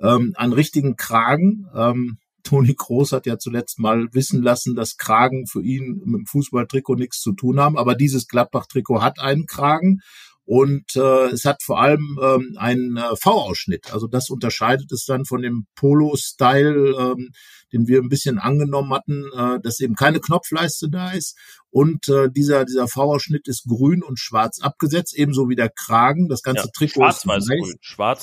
[0.00, 1.66] ähm, einen richtigen Kragen.
[1.74, 6.26] Ähm, Toni Kroos hat ja zuletzt mal wissen lassen, dass Kragen für ihn mit dem
[6.26, 7.76] Fußballtrikot nichts zu tun haben.
[7.76, 10.00] Aber dieses Gladbach-Trikot hat einen Kragen
[10.46, 13.92] und äh, es hat vor allem ähm, einen äh, V-Ausschnitt.
[13.92, 17.30] Also das unterscheidet es dann von dem Polo-Style, ähm,
[17.72, 21.36] den wir ein bisschen angenommen hatten, äh, dass eben keine Knopfleiste da ist.
[21.70, 26.28] Und äh, dieser, dieser V-Ausschnitt ist grün und schwarz abgesetzt, ebenso wie der Kragen.
[26.28, 27.74] Das ganze ja, Trikot schwarz, ist weiß, grün.
[27.80, 28.22] Schwarz.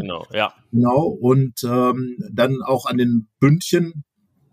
[0.00, 0.52] Genau, ja.
[0.70, 1.06] Genau.
[1.06, 4.04] Und ähm, dann auch an den Bündchen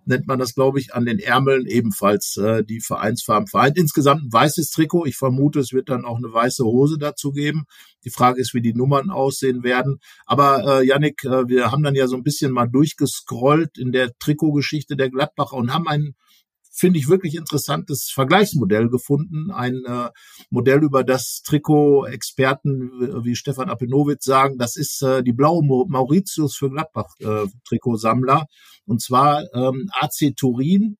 [0.07, 3.77] nennt man das, glaube ich, an den Ärmeln ebenfalls äh, die Vereinsfarben vereint.
[3.77, 5.05] Insgesamt ein weißes Trikot.
[5.05, 7.65] Ich vermute, es wird dann auch eine weiße Hose dazu geben.
[8.03, 9.99] Die Frage ist, wie die Nummern aussehen werden.
[10.25, 14.11] Aber äh, Yannick, äh, wir haben dann ja so ein bisschen mal durchgescrollt in der
[14.19, 16.15] Trikotgeschichte der Gladbacher und haben einen
[16.75, 19.49] finde ich, wirklich interessantes Vergleichsmodell gefunden.
[19.51, 20.09] Ein äh,
[20.49, 26.69] Modell, über das Trikot-Experten wie Stefan Apinowitz sagen, das ist äh, die blaue Mauritius für
[26.69, 28.41] Gladbach-Trikotsammler.
[28.41, 28.45] Äh,
[28.85, 30.97] und zwar ähm, AC Turin,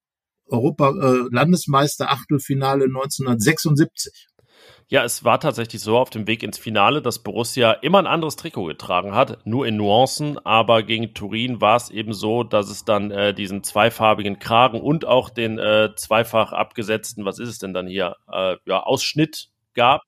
[0.47, 4.27] Europa äh, Landesmeister Achtelfinale 1976.
[4.87, 8.35] Ja, es war tatsächlich so auf dem Weg ins Finale, dass Borussia immer ein anderes
[8.35, 12.85] Trikot getragen hat, nur in Nuancen, aber gegen Turin war es eben so, dass es
[12.85, 17.73] dann äh, diesen zweifarbigen Kragen und auch den äh, zweifach abgesetzten, was ist es denn
[17.73, 20.03] dann hier, äh, ja, Ausschnitt gab.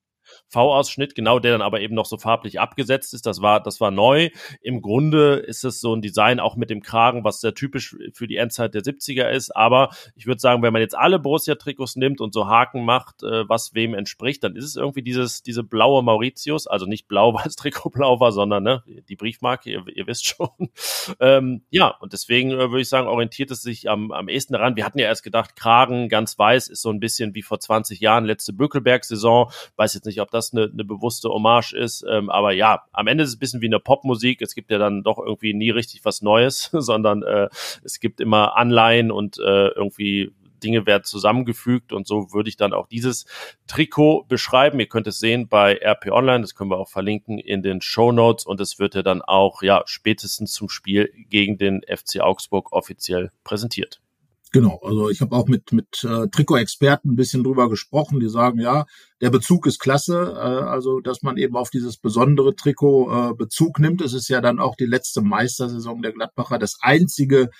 [0.48, 3.26] V-Ausschnitt, genau, der dann aber eben noch so farblich abgesetzt ist.
[3.26, 4.30] Das war, das war neu.
[4.62, 8.26] Im Grunde ist es so ein Design auch mit dem Kragen, was sehr typisch für
[8.26, 9.54] die Endzeit der 70er ist.
[9.54, 13.48] Aber ich würde sagen, wenn man jetzt alle Borussia-Trikots nimmt und so Haken macht, äh,
[13.48, 17.44] was wem entspricht, dann ist es irgendwie dieses, diese blaue Mauritius, also nicht blau, weil
[17.44, 20.48] das Trikot blau war, sondern ne, die Briefmarke, ihr, ihr wisst schon.
[21.20, 24.76] ähm, ja, und deswegen äh, würde ich sagen, orientiert es sich am, am ehesten daran.
[24.76, 28.00] Wir hatten ja erst gedacht, Kragen ganz weiß ist so ein bisschen wie vor 20
[28.00, 29.50] Jahren, letzte Bökelberg-Saison.
[29.76, 32.04] Weiß jetzt nicht, ob das eine, eine bewusste Hommage ist.
[32.08, 34.42] Ähm, aber ja, am Ende ist es ein bisschen wie eine Popmusik.
[34.42, 37.48] Es gibt ja dann doch irgendwie nie richtig was Neues, sondern äh,
[37.84, 42.72] es gibt immer Anleihen und äh, irgendwie Dinge werden zusammengefügt und so würde ich dann
[42.72, 43.26] auch dieses
[43.66, 44.80] Trikot beschreiben.
[44.80, 48.12] Ihr könnt es sehen bei RP Online, das können wir auch verlinken in den Show
[48.12, 52.72] Notes und es wird ja dann auch ja spätestens zum Spiel gegen den FC Augsburg
[52.72, 54.00] offiziell präsentiert.
[54.50, 58.60] Genau, also ich habe auch mit mit äh, Trikot-Experten ein bisschen drüber gesprochen, die sagen,
[58.60, 58.86] ja,
[59.20, 63.78] der Bezug ist klasse, äh, also dass man eben auf dieses besondere Trikot äh, Bezug
[63.78, 64.00] nimmt.
[64.00, 67.50] Es ist ja dann auch die letzte Meistersaison der Gladbacher, das einzige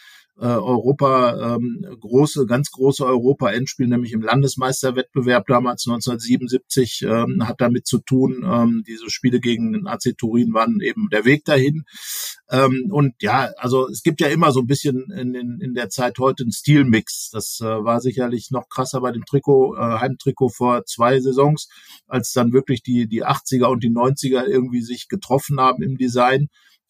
[0.40, 7.86] äh, Europa ähm, große, ganz große Europa-Endspiel, nämlich im Landesmeisterwettbewerb damals 1977, ähm, hat damit
[7.86, 8.44] zu tun.
[8.46, 11.84] Ähm, diese Spiele gegen den AC Turin waren eben der Weg dahin.
[12.50, 15.88] Ähm, und ja, also es gibt ja immer so ein bisschen in, in, in der
[15.90, 17.30] Zeit heute einen Stilmix.
[17.30, 21.68] Das äh, war sicherlich noch krasser bei dem Trikot, äh, Heimtrikot vor zwei Saisons,
[22.06, 26.48] als dann wirklich die, die 80er und die 90er irgendwie sich getroffen haben im Design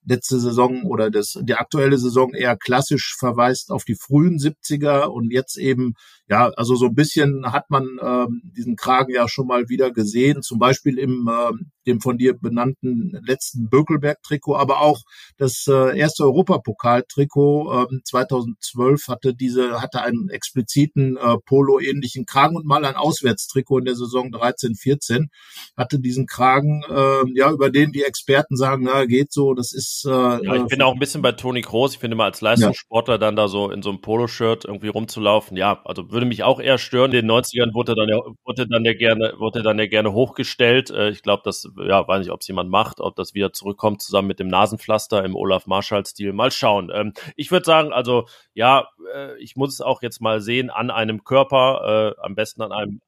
[0.08, 5.30] letzte Saison oder das, die aktuelle Saison eher klassisch verweist auf die frühen 70er und
[5.30, 5.94] jetzt eben,
[6.28, 10.42] ja, also so ein bisschen hat man ähm, diesen Kragen ja schon mal wieder gesehen,
[10.42, 11.52] zum Beispiel im äh,
[11.88, 15.02] dem von dir benannten letzten Bökelberg-Trikot, aber auch
[15.38, 22.66] das äh, erste Europapokal-Trikot äh, 2012 hatte diese, hatte einen expliziten äh, Polo-ähnlichen Kragen und
[22.66, 25.30] mal ein Auswärtstrikot in der Saison 13, 14
[25.76, 29.97] hatte diesen Kragen, äh, ja, über den die Experten sagen, na, geht so, das ist
[30.04, 31.94] äh, ja, ich bin auch ein bisschen bei Toni Kroos.
[31.94, 33.18] Ich finde mal als Leistungssportler ja.
[33.18, 36.78] dann da so in so einem Poloshirt irgendwie rumzulaufen, ja, also würde mich auch eher
[36.78, 37.12] stören.
[37.12, 40.90] In den 90ern wurde dann ja, wurde dann ja gerne, wurde dann ja gerne hochgestellt.
[40.90, 44.02] Äh, ich glaube, das, ja, weiß nicht, ob es jemand macht, ob das wieder zurückkommt
[44.02, 46.32] zusammen mit dem Nasenpflaster im Olaf Marschall-Stil.
[46.32, 46.90] Mal schauen.
[46.92, 50.90] Ähm, ich würde sagen, also ja, äh, ich muss es auch jetzt mal sehen an
[50.90, 53.00] einem Körper, äh, am besten an einem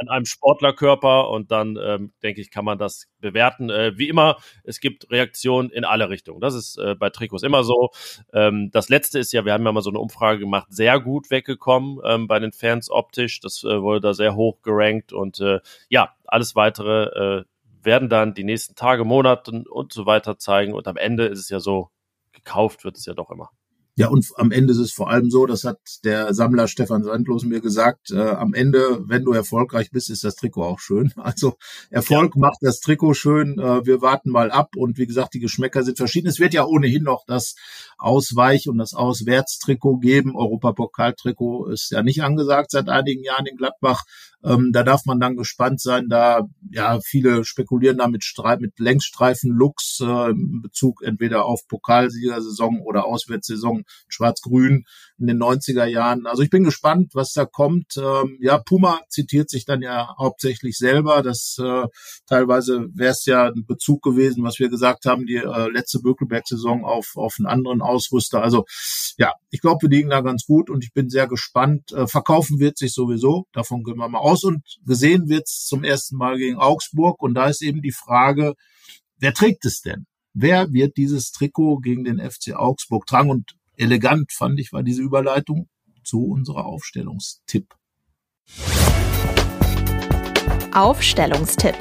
[0.00, 3.70] an einem Sportlerkörper und dann ähm, denke ich, kann man das bewerten.
[3.70, 6.40] Äh, wie immer, es gibt Reaktionen in alle Richtungen.
[6.40, 7.90] Das ist äh, bei Trikots immer so.
[8.32, 11.30] Ähm, das letzte ist ja, wir haben ja mal so eine Umfrage gemacht, sehr gut
[11.30, 13.40] weggekommen ähm, bei den Fans optisch.
[13.40, 17.44] Das äh, wurde da sehr hoch gerankt und äh, ja, alles weitere äh,
[17.82, 20.72] werden dann die nächsten Tage, Monate und so weiter zeigen.
[20.72, 21.90] Und am Ende ist es ja so,
[22.32, 23.50] gekauft wird es ja doch immer.
[23.94, 27.44] Ja, und am Ende ist es vor allem so, das hat der Sammler Stefan Sandlos
[27.44, 31.12] mir gesagt, äh, am Ende, wenn du erfolgreich bist, ist das Trikot auch schön.
[31.22, 31.54] Also
[31.90, 32.40] Erfolg ja.
[32.40, 33.58] macht das Trikot schön.
[33.58, 36.28] Äh, wir warten mal ab und wie gesagt, die Geschmäcker sind verschieden.
[36.28, 37.54] Es wird ja ohnehin noch das
[37.98, 40.36] Ausweich- und das Auswärtstrikot geben.
[40.36, 44.04] Europapokaltrikot ist ja nicht angesagt seit einigen Jahren in Gladbach.
[44.44, 48.78] Ähm, da darf man dann gespannt sein, da ja viele spekulieren da mit, Streif, mit
[48.78, 54.84] Längsstreifen-Looks äh, in Bezug entweder auf Pokalsiegersaison oder Auswärtssaison Schwarz-Grün
[55.18, 56.26] in den 90er Jahren.
[56.26, 57.96] Also ich bin gespannt, was da kommt.
[57.96, 61.22] Ähm, ja, Puma zitiert sich dann ja hauptsächlich selber.
[61.22, 61.86] Das äh,
[62.26, 66.84] teilweise wäre es ja ein Bezug gewesen, was wir gesagt haben, die äh, letzte Bökelberg-Saison
[66.84, 68.42] auf, auf einen anderen Ausrüster.
[68.42, 68.64] Also
[69.18, 71.92] ja, ich glaube, wir liegen da ganz gut und ich bin sehr gespannt.
[71.92, 74.44] Äh, verkaufen wird sich sowieso, davon gehen wir mal aus.
[74.44, 77.22] Und gesehen wird es zum ersten Mal gegen Augsburg.
[77.22, 78.54] Und da ist eben die Frage,
[79.18, 80.06] wer trägt es denn?
[80.34, 83.30] Wer wird dieses Trikot gegen den FC Augsburg tragen?
[83.30, 85.68] Und elegant fand ich war diese Überleitung
[86.04, 87.74] zu unserer Aufstellungstipp.
[90.72, 91.76] Aufstellungstipp.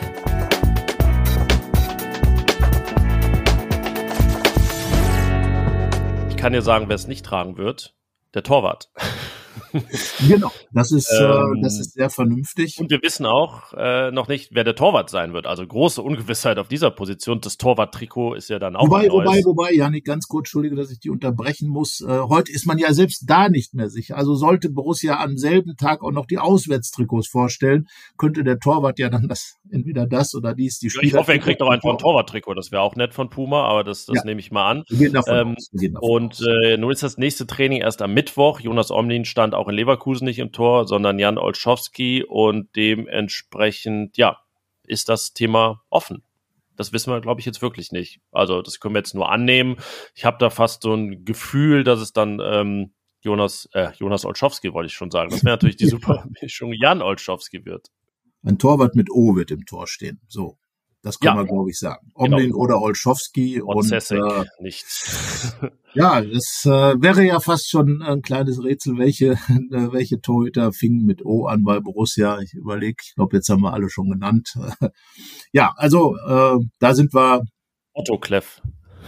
[6.30, 7.96] Ich kann dir sagen, wer es nicht tragen wird.
[8.34, 8.92] Der Torwart.
[10.28, 12.78] genau, das ist, ähm, äh, das ist sehr vernünftig.
[12.80, 15.48] Und wir wissen auch äh, noch nicht, wer der Torwart sein wird.
[15.48, 17.42] Also große Ungewissheit auf dieser Position.
[17.42, 18.88] Das Torwart-Trikot ist ja dann auch.
[18.88, 22.02] Wobei, wobei, wobei, Janik, ganz kurz, entschuldige, dass ich die unterbrechen muss.
[22.02, 24.18] Äh, heute ist man ja selbst da nicht mehr sicher.
[24.18, 29.10] Also sollte Borussia am selben Tag auch noch die Auswärtstrikots vorstellen, könnte der Torwart ja
[29.10, 31.06] dann das, entweder das oder dies, die Spieler.
[31.06, 32.54] Ich hoffe, er kriegt auch einfach ein Torwart-Trikot.
[32.54, 34.24] Das wäre auch nett von Puma, aber das, das ja.
[34.26, 34.84] nehme ich mal an.
[34.90, 35.70] Wir gehen davon ähm, aus.
[35.72, 38.60] Gehen davon und äh, nun ist das nächste Training erst am Mittwoch.
[38.60, 44.16] Jonas Omlin stand stand auch in Leverkusen nicht im Tor, sondern Jan Olschowski und dementsprechend,
[44.16, 44.38] ja,
[44.86, 46.22] ist das Thema offen.
[46.76, 48.22] Das wissen wir, glaube ich, jetzt wirklich nicht.
[48.32, 49.78] Also das können wir jetzt nur annehmen.
[50.14, 54.74] Ich habe da fast so ein Gefühl, dass es dann ähm, Jonas, äh, Jonas Olschowski
[54.74, 55.32] wollte ich schon sagen.
[55.32, 57.88] Das wäre natürlich die super Mischung Jan Olschowski wird.
[58.44, 60.22] Ein Torwart mit O wird im Tor stehen.
[60.28, 60.60] So.
[61.04, 61.36] Das kann ja.
[61.36, 62.12] man, glaube ich, sagen.
[62.16, 62.36] Genau.
[62.36, 62.64] Omlin genau.
[62.64, 65.56] oder Olschowski und, und äh, nichts.
[65.96, 69.32] ja, das äh, wäre ja fast schon ein kleines Rätsel, welche
[69.72, 72.40] äh, welche Torhüter fingen mit O an bei Borussia.
[72.40, 74.54] Ich überlege, ich glaube, jetzt haben wir alle schon genannt.
[75.52, 77.42] ja, also äh, da sind wir.
[77.94, 78.62] Otto Kleff.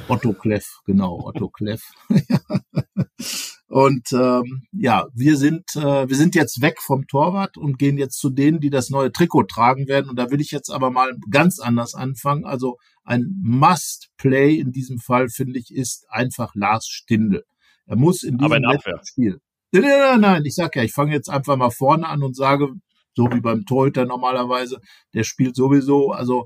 [0.08, 1.84] Otto Kleff, genau, Otto Kleff.
[3.74, 8.20] Und ähm, ja, wir sind äh, wir sind jetzt weg vom Torwart und gehen jetzt
[8.20, 10.12] zu denen, die das neue Trikot tragen werden.
[10.12, 12.46] Und da will ich jetzt aber mal ganz anders anfangen.
[12.46, 17.46] Also ein Must-Play in diesem Fall finde ich ist einfach Lars Stindl.
[17.88, 19.40] Er muss in diesem in Spiel.
[19.72, 22.68] Nein, nein, nein, ich sag ja, ich fange jetzt einfach mal vorne an und sage,
[23.16, 24.80] so wie beim Torhüter normalerweise.
[25.14, 26.12] Der spielt sowieso.
[26.12, 26.46] Also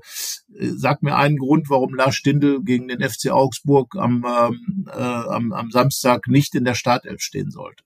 [0.54, 5.00] äh, sag mir einen Grund, warum Lars Stindl gegen den FC Augsburg am, ähm, äh,
[5.00, 7.84] am, am Samstag nicht in der Startelf stehen sollte.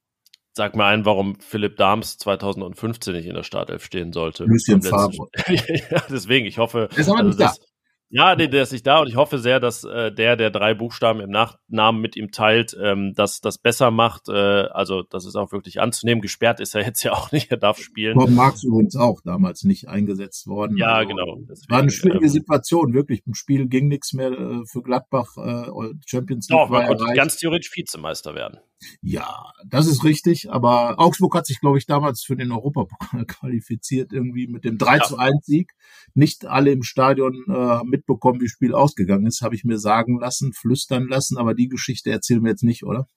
[0.55, 4.45] Sag mir einen, warum Philipp Dahms 2015 nicht in der Startelf stehen sollte.
[4.45, 5.29] Lucien Favre.
[5.49, 6.91] ja, deswegen, ich hoffe.
[6.95, 7.65] ist aber nicht also das, da.
[8.15, 10.75] Ja, der, der ist nicht da und ich hoffe sehr, dass äh, der, der drei
[10.75, 14.29] Buchstaben im Nachnamen mit ihm teilt, ähm, dass das besser macht.
[14.29, 16.21] Äh, also das ist auch wirklich anzunehmen.
[16.21, 18.19] Gesperrt ist er jetzt ja auch nicht, er darf spielen.
[18.19, 20.77] Tom Marx übrigens auch damals nicht eingesetzt worden.
[20.77, 21.39] Ja, also, genau.
[21.49, 23.23] Deswegen, war eine schwierige ähm, Situation, wirklich.
[23.27, 25.29] Im Spiel ging nichts mehr äh, für Gladbach.
[25.39, 25.71] Äh,
[26.05, 26.59] Champions League.
[26.59, 27.17] Doch, man konnte erreicht.
[27.17, 28.59] ganz theoretisch Vizemeister werden.
[29.01, 34.13] Ja, das ist richtig, aber Augsburg hat sich, glaube ich, damals für den Europapokal qualifiziert,
[34.13, 35.03] irgendwie mit dem 3 ja.
[35.03, 35.73] zu 1 Sieg.
[36.15, 40.19] Nicht alle im Stadion äh, mitbekommen, wie das Spiel ausgegangen ist, habe ich mir sagen
[40.19, 43.09] lassen, flüstern lassen, aber die Geschichte erzählen wir jetzt nicht, oder?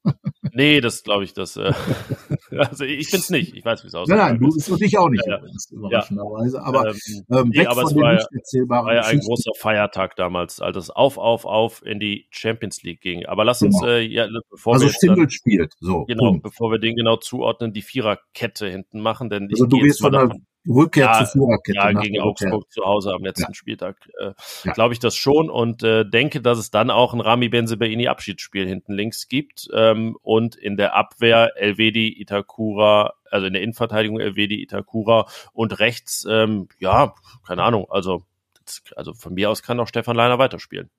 [0.54, 1.74] nee, das glaube ich, das, äh,
[2.58, 4.16] also ich bin's nicht, ich weiß, wie es aussieht.
[4.16, 5.40] Nein, nein, du bist ich auch nicht, ja,
[5.72, 10.78] überraschenderweise, aber, ähm, ähm, nee, aber es war, war ja ein großer Feiertag damals, als
[10.78, 13.26] es auf, auf, auf in die Champions League ging.
[13.26, 13.92] Aber lass uns, genau.
[13.92, 15.74] äh, ja, bevor also wir dann, spielt.
[15.80, 16.44] So, genau, Punkt.
[16.44, 20.12] bevor wir den genau zuordnen, die Viererkette hinten machen, denn also ich du gehst von
[20.12, 20.30] der
[20.68, 21.78] Rückkehr ja, zur Viererkette.
[21.78, 23.54] Ja, gegen Augsburg zu Hause am letzten ja.
[23.54, 24.32] Spieltag äh,
[24.64, 24.74] ja.
[24.74, 28.68] glaube ich das schon und äh, denke, dass es dann auch ein Rami Benzebaini Abschiedsspiel
[28.68, 34.62] hinten links gibt ähm, und in der Abwehr Elvedi Itakura, also in der Innenverteidigung Elvedi
[34.62, 37.14] Itakura und rechts, ähm, ja,
[37.46, 38.24] keine Ahnung, also
[38.96, 40.90] also von mir aus kann auch Stefan Leiner weiterspielen.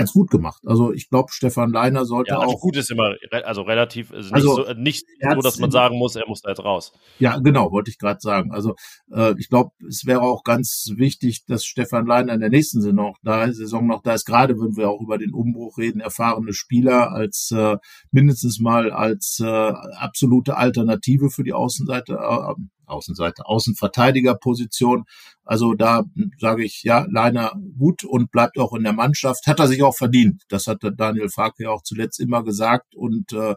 [0.00, 0.62] Hat's gut gemacht.
[0.66, 2.60] Also ich glaube, Stefan Leiner sollte ja, also auch.
[2.60, 6.16] Gut ist immer, also relativ, also, also nicht, so, nicht so, dass man sagen muss,
[6.16, 6.92] er muss da jetzt raus.
[7.18, 8.52] Ja, genau, wollte ich gerade sagen.
[8.52, 8.74] Also
[9.12, 12.96] äh, ich glaube, es wäre auch ganz wichtig, dass Stefan Leiner in der nächsten Saison
[12.96, 16.52] noch da, Saison noch da ist, gerade wenn wir auch über den Umbruch reden, erfahrene
[16.52, 17.76] Spieler als äh,
[18.10, 22.54] mindestens mal als äh, absolute Alternative für die Außenseite, äh,
[22.86, 25.04] Außenseite, Außenverteidigerposition.
[25.44, 26.04] Also da
[26.38, 29.46] sage ich, ja, Leiner gut und bleibt auch in der Mannschaft.
[29.46, 30.42] Hat er sich auch verdient.
[30.48, 32.94] Das hat Daniel Farke auch zuletzt immer gesagt.
[32.94, 33.54] Und äh,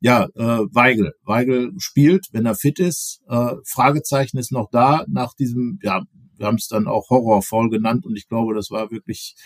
[0.00, 1.14] ja, äh, Weigel.
[1.24, 3.20] Weigel spielt, wenn er fit ist.
[3.28, 6.02] Äh, Fragezeichen ist noch da nach diesem, ja,
[6.42, 9.36] wir haben es dann auch Horrorfall genannt und ich glaube, das war wirklich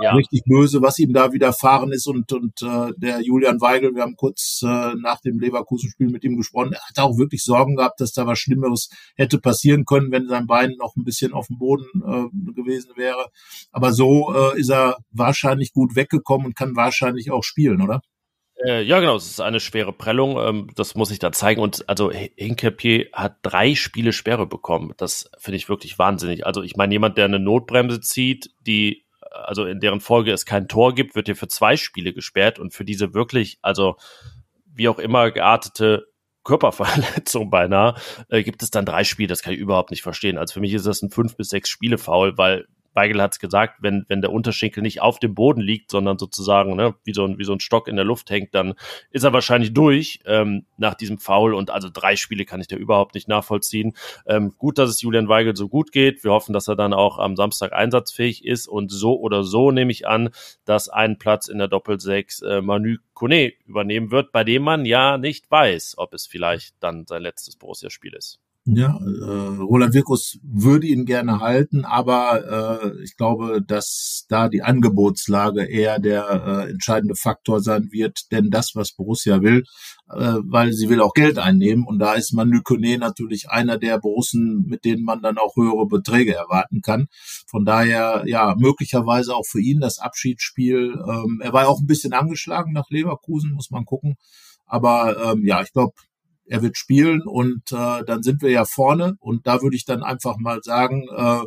[0.00, 0.14] ja.
[0.14, 2.06] richtig böse, was ihm da widerfahren ist.
[2.06, 6.36] Und, und äh, der Julian Weigel, wir haben kurz äh, nach dem Leverkusen-Spiel mit ihm
[6.36, 10.28] gesprochen, er hat auch wirklich Sorgen gehabt, dass da was Schlimmeres hätte passieren können, wenn
[10.28, 13.26] sein Bein noch ein bisschen auf dem Boden äh, gewesen wäre.
[13.70, 18.00] Aber so äh, ist er wahrscheinlich gut weggekommen und kann wahrscheinlich auch spielen, oder?
[18.64, 21.60] Äh, ja, genau, es ist eine schwere Prellung, ähm, das muss ich da zeigen.
[21.60, 24.94] Und also Hinkepier hat drei Spiele Sperre bekommen.
[24.96, 26.46] Das finde ich wirklich wahnsinnig.
[26.46, 29.04] Also ich meine, jemand, der eine Notbremse zieht, die
[29.44, 32.72] also in deren Folge es kein Tor gibt, wird hier für zwei Spiele gesperrt und
[32.72, 33.96] für diese wirklich, also
[34.64, 36.06] wie auch immer geartete
[36.44, 37.96] Körperverletzung beinahe,
[38.28, 39.28] äh, gibt es dann drei Spiele.
[39.28, 40.38] Das kann ich überhaupt nicht verstehen.
[40.38, 43.38] Also für mich ist das ein fünf bis sechs Spiele Foul, weil Weigel hat es
[43.38, 47.24] gesagt, wenn, wenn der Unterschenkel nicht auf dem Boden liegt, sondern sozusagen ne, wie, so
[47.24, 48.74] ein, wie so ein Stock in der Luft hängt, dann
[49.10, 51.54] ist er wahrscheinlich durch ähm, nach diesem Foul.
[51.54, 53.94] Und also drei Spiele kann ich da überhaupt nicht nachvollziehen.
[54.26, 56.24] Ähm, gut, dass es Julian Weigel so gut geht.
[56.24, 58.66] Wir hoffen, dass er dann auch am Samstag einsatzfähig ist.
[58.66, 60.30] Und so oder so nehme ich an,
[60.64, 65.16] dass ein Platz in der Doppel-6 äh, Manu Kone übernehmen wird, bei dem man ja
[65.16, 68.40] nicht weiß, ob es vielleicht dann sein letztes Borussia-Spiel ist.
[68.68, 74.62] Ja, äh, Roland Wirkus würde ihn gerne halten, aber äh, ich glaube, dass da die
[74.62, 76.28] Angebotslage eher der
[76.66, 79.62] äh, entscheidende Faktor sein wird, denn das, was Borussia will,
[80.10, 84.00] äh, weil sie will auch Geld einnehmen und da ist Manu Kone natürlich einer der
[84.00, 87.06] Borussen, mit denen man dann auch höhere Beträge erwarten kann.
[87.46, 90.92] Von daher, ja, möglicherweise auch für ihn das Abschiedsspiel.
[91.08, 94.16] Ähm, er war ja auch ein bisschen angeschlagen nach Leverkusen, muss man gucken.
[94.64, 95.92] Aber ähm, ja, ich glaube,
[96.46, 100.02] er wird spielen und äh, dann sind wir ja vorne und da würde ich dann
[100.02, 101.44] einfach mal sagen, äh,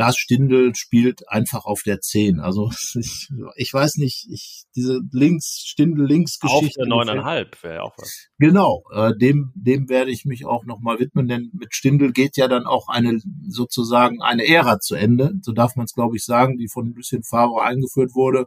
[0.00, 2.40] Lars Stindl spielt einfach auf der 10.
[2.40, 6.66] Also ich, ich weiß nicht, ich, diese links, Stindl links Geschichte.
[6.66, 8.28] Auf der neuneinhalb wäre ja auch was.
[8.38, 12.48] Genau, äh, dem, dem werde ich mich auch nochmal widmen, denn mit Stindl geht ja
[12.48, 15.34] dann auch eine, sozusagen eine Ära zu Ende.
[15.42, 18.46] So darf man es, glaube ich, sagen, die von Lucien Favre eingeführt wurde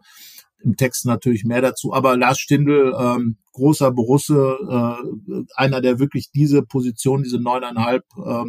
[0.64, 1.94] im Text natürlich mehr dazu.
[1.94, 8.44] Aber Lars Stindl, ähm, großer Borusse, äh, einer, der wirklich diese Position, diese neuneinhalb, äh,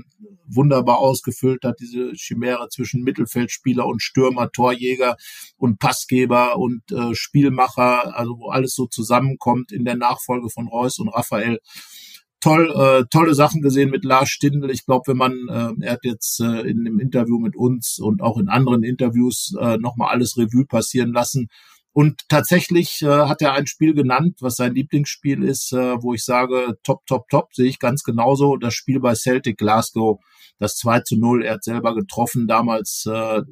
[0.47, 5.17] wunderbar ausgefüllt hat, diese Chimäre zwischen Mittelfeldspieler und Stürmer, Torjäger
[5.57, 10.99] und Passgeber und äh, Spielmacher, also wo alles so zusammenkommt in der Nachfolge von Reus
[10.99, 11.59] und Raphael
[12.45, 14.71] toll, äh, tolle Sachen gesehen mit Lars Stindl.
[14.71, 18.23] Ich glaube, wenn man, äh, er hat jetzt äh, in dem Interview mit uns und
[18.23, 21.49] auch in anderen Interviews äh, nochmal alles Revue passieren lassen.
[21.95, 26.25] Und tatsächlich äh, hat er ein Spiel genannt, was sein Lieblingsspiel ist, äh, wo ich
[26.25, 28.57] sage, top, top, top, sehe ich ganz genauso.
[28.57, 30.19] Das Spiel bei Celtic Glasgow,
[30.59, 33.43] das 2 zu 0, er hat selber getroffen, damals äh,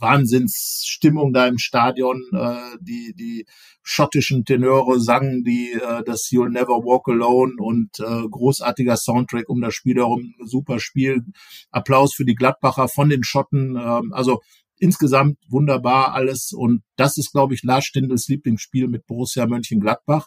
[0.00, 2.24] Wahnsinnsstimmung da im Stadion.
[2.32, 3.46] Äh, die, die
[3.84, 9.60] schottischen Tenöre sangen die äh, das You'll Never Walk Alone und äh, großartiger Soundtrack um
[9.60, 11.22] das Spiel herum, super Spiel.
[11.70, 13.76] Applaus für die Gladbacher von den Schotten.
[13.76, 14.40] Äh, also
[14.82, 16.52] insgesamt wunderbar alles.
[16.52, 20.26] Und das ist, glaube ich, Lars Stindls Lieblingsspiel mit Borussia Mönchengladbach.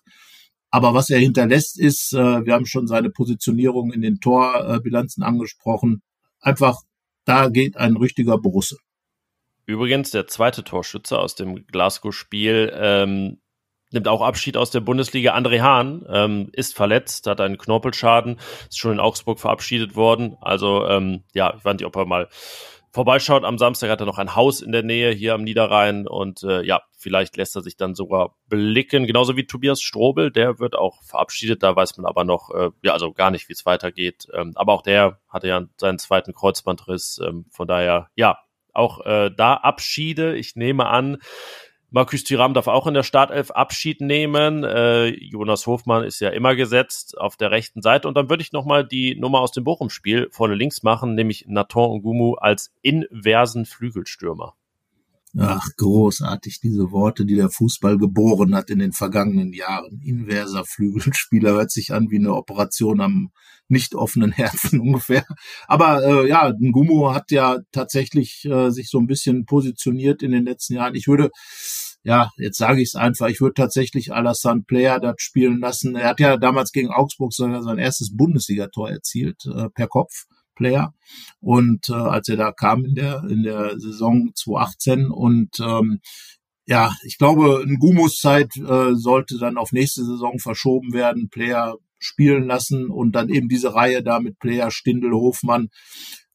[0.71, 6.01] Aber was er hinterlässt, ist, äh, wir haben schon seine Positionierung in den Torbilanzen angesprochen.
[6.39, 6.77] Einfach,
[7.25, 8.77] da geht ein richtiger Borusse.
[9.65, 13.37] Übrigens, der zweite Torschütze aus dem Glasgow-Spiel ähm,
[13.91, 15.35] nimmt auch Abschied aus der Bundesliga.
[15.35, 18.39] André Hahn ähm, ist verletzt, hat einen Knorpelschaden,
[18.69, 20.37] ist schon in Augsburg verabschiedet worden.
[20.39, 22.29] Also ähm, ja, ich weiß nicht, ob er mal
[22.95, 26.43] vorbeischaut am Samstag, hat er noch ein Haus in der Nähe hier am Niederrhein und
[26.43, 29.05] äh, ja, vielleicht lässt er sich dann sogar blicken.
[29.05, 32.93] Genauso wie Tobias Strobel, der wird auch verabschiedet, da weiß man aber noch, äh, ja,
[32.93, 34.27] also gar nicht, wie es weitergeht.
[34.33, 38.39] Ähm, aber auch der hatte ja seinen zweiten Kreuzbandriss, ähm, von daher, ja,
[38.73, 40.35] auch äh, da Abschiede.
[40.37, 41.17] Ich nehme an,
[41.95, 44.65] Markus Thuram darf auch in der Startelf Abschied nehmen.
[44.65, 48.09] Äh, Jonas Hofmann ist ja immer gesetzt auf der rechten Seite.
[48.09, 52.01] Und dann würde ich nochmal die Nummer aus dem Bochum-Spiel vorne links machen, nämlich Nathan
[52.01, 54.55] Ngumu als inversen Flügelstürmer.
[55.37, 59.99] Ach, großartig, diese Worte, die der Fußball geboren hat in den vergangenen Jahren.
[60.01, 63.31] Inverser Flügelspieler hört sich an wie eine Operation am
[63.67, 65.25] nicht offenen Herzen ungefähr.
[65.67, 70.45] Aber äh, ja, Ngumu hat ja tatsächlich äh, sich so ein bisschen positioniert in den
[70.45, 70.95] letzten Jahren.
[70.95, 71.31] Ich würde
[72.05, 75.95] ja, jetzt sage ich es einfach, ich würde tatsächlich Alassane Player dort spielen lassen.
[75.95, 80.25] Er hat ja damals gegen Augsburg sogar sein erstes Bundesligator erzielt, äh, per Kopf.
[80.55, 80.93] Player.
[81.39, 85.99] Und äh, als er da kam in der in der Saison 2018 und ähm,
[86.67, 91.75] ja, ich glaube, ein Gumus Zeit äh, sollte dann auf nächste Saison verschoben werden, Player
[91.99, 95.69] spielen lassen und dann eben diese Reihe da mit Player Stindel Hofmann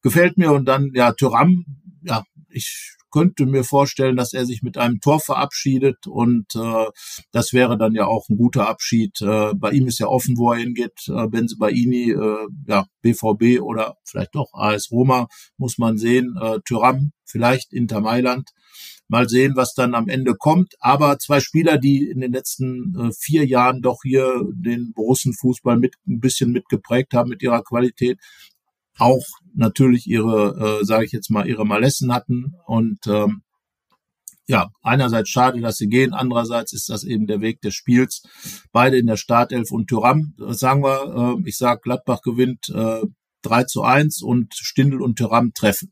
[0.03, 1.65] gefällt mir und dann ja Tyram,
[2.03, 6.87] ja, ich könnte mir vorstellen, dass er sich mit einem Tor verabschiedet und äh,
[7.33, 9.21] das wäre dann ja auch ein guter Abschied.
[9.21, 11.09] Äh, bei ihm ist ja offen, wo er hingeht.
[11.09, 16.37] Äh, Benzebaini, äh, ja, BVB oder vielleicht doch AS Roma, muss man sehen.
[16.41, 18.51] Äh, Tyram, vielleicht Inter Mailand.
[19.09, 20.75] Mal sehen, was dann am Ende kommt.
[20.79, 25.97] Aber zwei Spieler, die in den letzten äh, vier Jahren doch hier den Borussenfußball mit
[26.07, 28.21] ein bisschen mitgeprägt haben mit ihrer Qualität,
[29.01, 29.25] auch
[29.55, 32.55] natürlich ihre, äh, sage ich jetzt mal, ihre Malessen hatten.
[32.67, 33.43] Und ähm,
[34.47, 38.23] ja, einerseits schade, dass sie gehen, andererseits ist das eben der Weg des Spiels.
[38.73, 43.03] Beide in der Startelf und Tyram, sagen wir, äh, ich sag, Gladbach gewinnt äh,
[43.43, 45.91] 3 zu 1 und Stindl und Tyram treffen.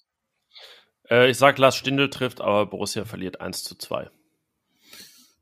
[1.09, 4.11] Äh, ich sag, Lars Stindl trifft, aber Borussia verliert 1 zu 2.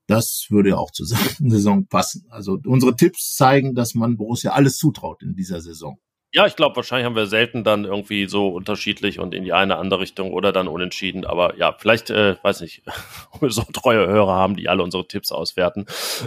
[0.07, 1.07] Das würde ja auch zur
[1.39, 2.27] Saison passen.
[2.31, 5.99] Also unsere Tipps zeigen, dass man Borussia alles zutraut in dieser Saison.
[6.37, 9.79] Ja, ich glaube, wahrscheinlich haben wir selten dann irgendwie so unterschiedlich und in die eine
[9.79, 11.25] andere Richtung oder dann unentschieden.
[11.25, 12.83] Aber ja, vielleicht, äh, weiß nicht,
[13.31, 15.87] ob wir so treue Hörer haben, die alle unsere Tipps auswerten.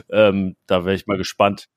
[0.10, 1.68] Ähm, da wäre ich mal gespannt,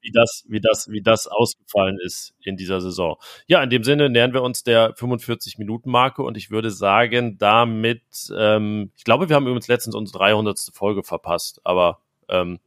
[0.00, 3.18] wie das, wie das, wie das ausgefallen ist in dieser Saison.
[3.48, 8.02] Ja, in dem Sinne nähern wir uns der 45-Minuten-Marke und ich würde sagen, damit,
[8.34, 10.70] ähm, ich glaube, wir haben übrigens letztens unsere 300.
[10.72, 12.60] Folge verpasst, aber ähm,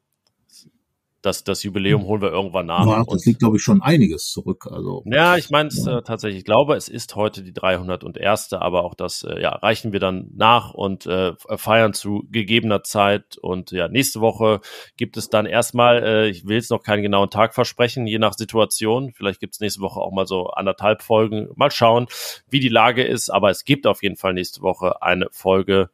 [1.21, 2.85] das, das Jubiläum holen wir irgendwann nach.
[2.85, 4.67] Ja, das liegt, glaube ich, schon einiges zurück.
[4.69, 5.97] Also, ja, ich meine es ja.
[5.97, 6.39] äh, tatsächlich.
[6.39, 8.53] Ich glaube, es ist heute die 301.
[8.53, 13.37] Aber auch das äh, ja, reichen wir dann nach und äh, feiern zu gegebener Zeit.
[13.37, 14.61] Und ja, nächste Woche
[14.95, 18.33] gibt es dann erstmal, äh, ich will jetzt noch keinen genauen Tag versprechen, je nach
[18.33, 19.11] Situation.
[19.13, 21.49] Vielleicht gibt es nächste Woche auch mal so anderthalb Folgen.
[21.55, 22.05] Mal schauen,
[22.49, 23.29] wie die Lage ist.
[23.29, 25.89] Aber es gibt auf jeden Fall nächste Woche eine Folge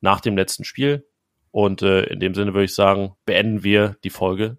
[0.00, 1.06] nach dem letzten Spiel.
[1.52, 4.58] Und äh, in dem Sinne würde ich sagen, beenden wir die Folge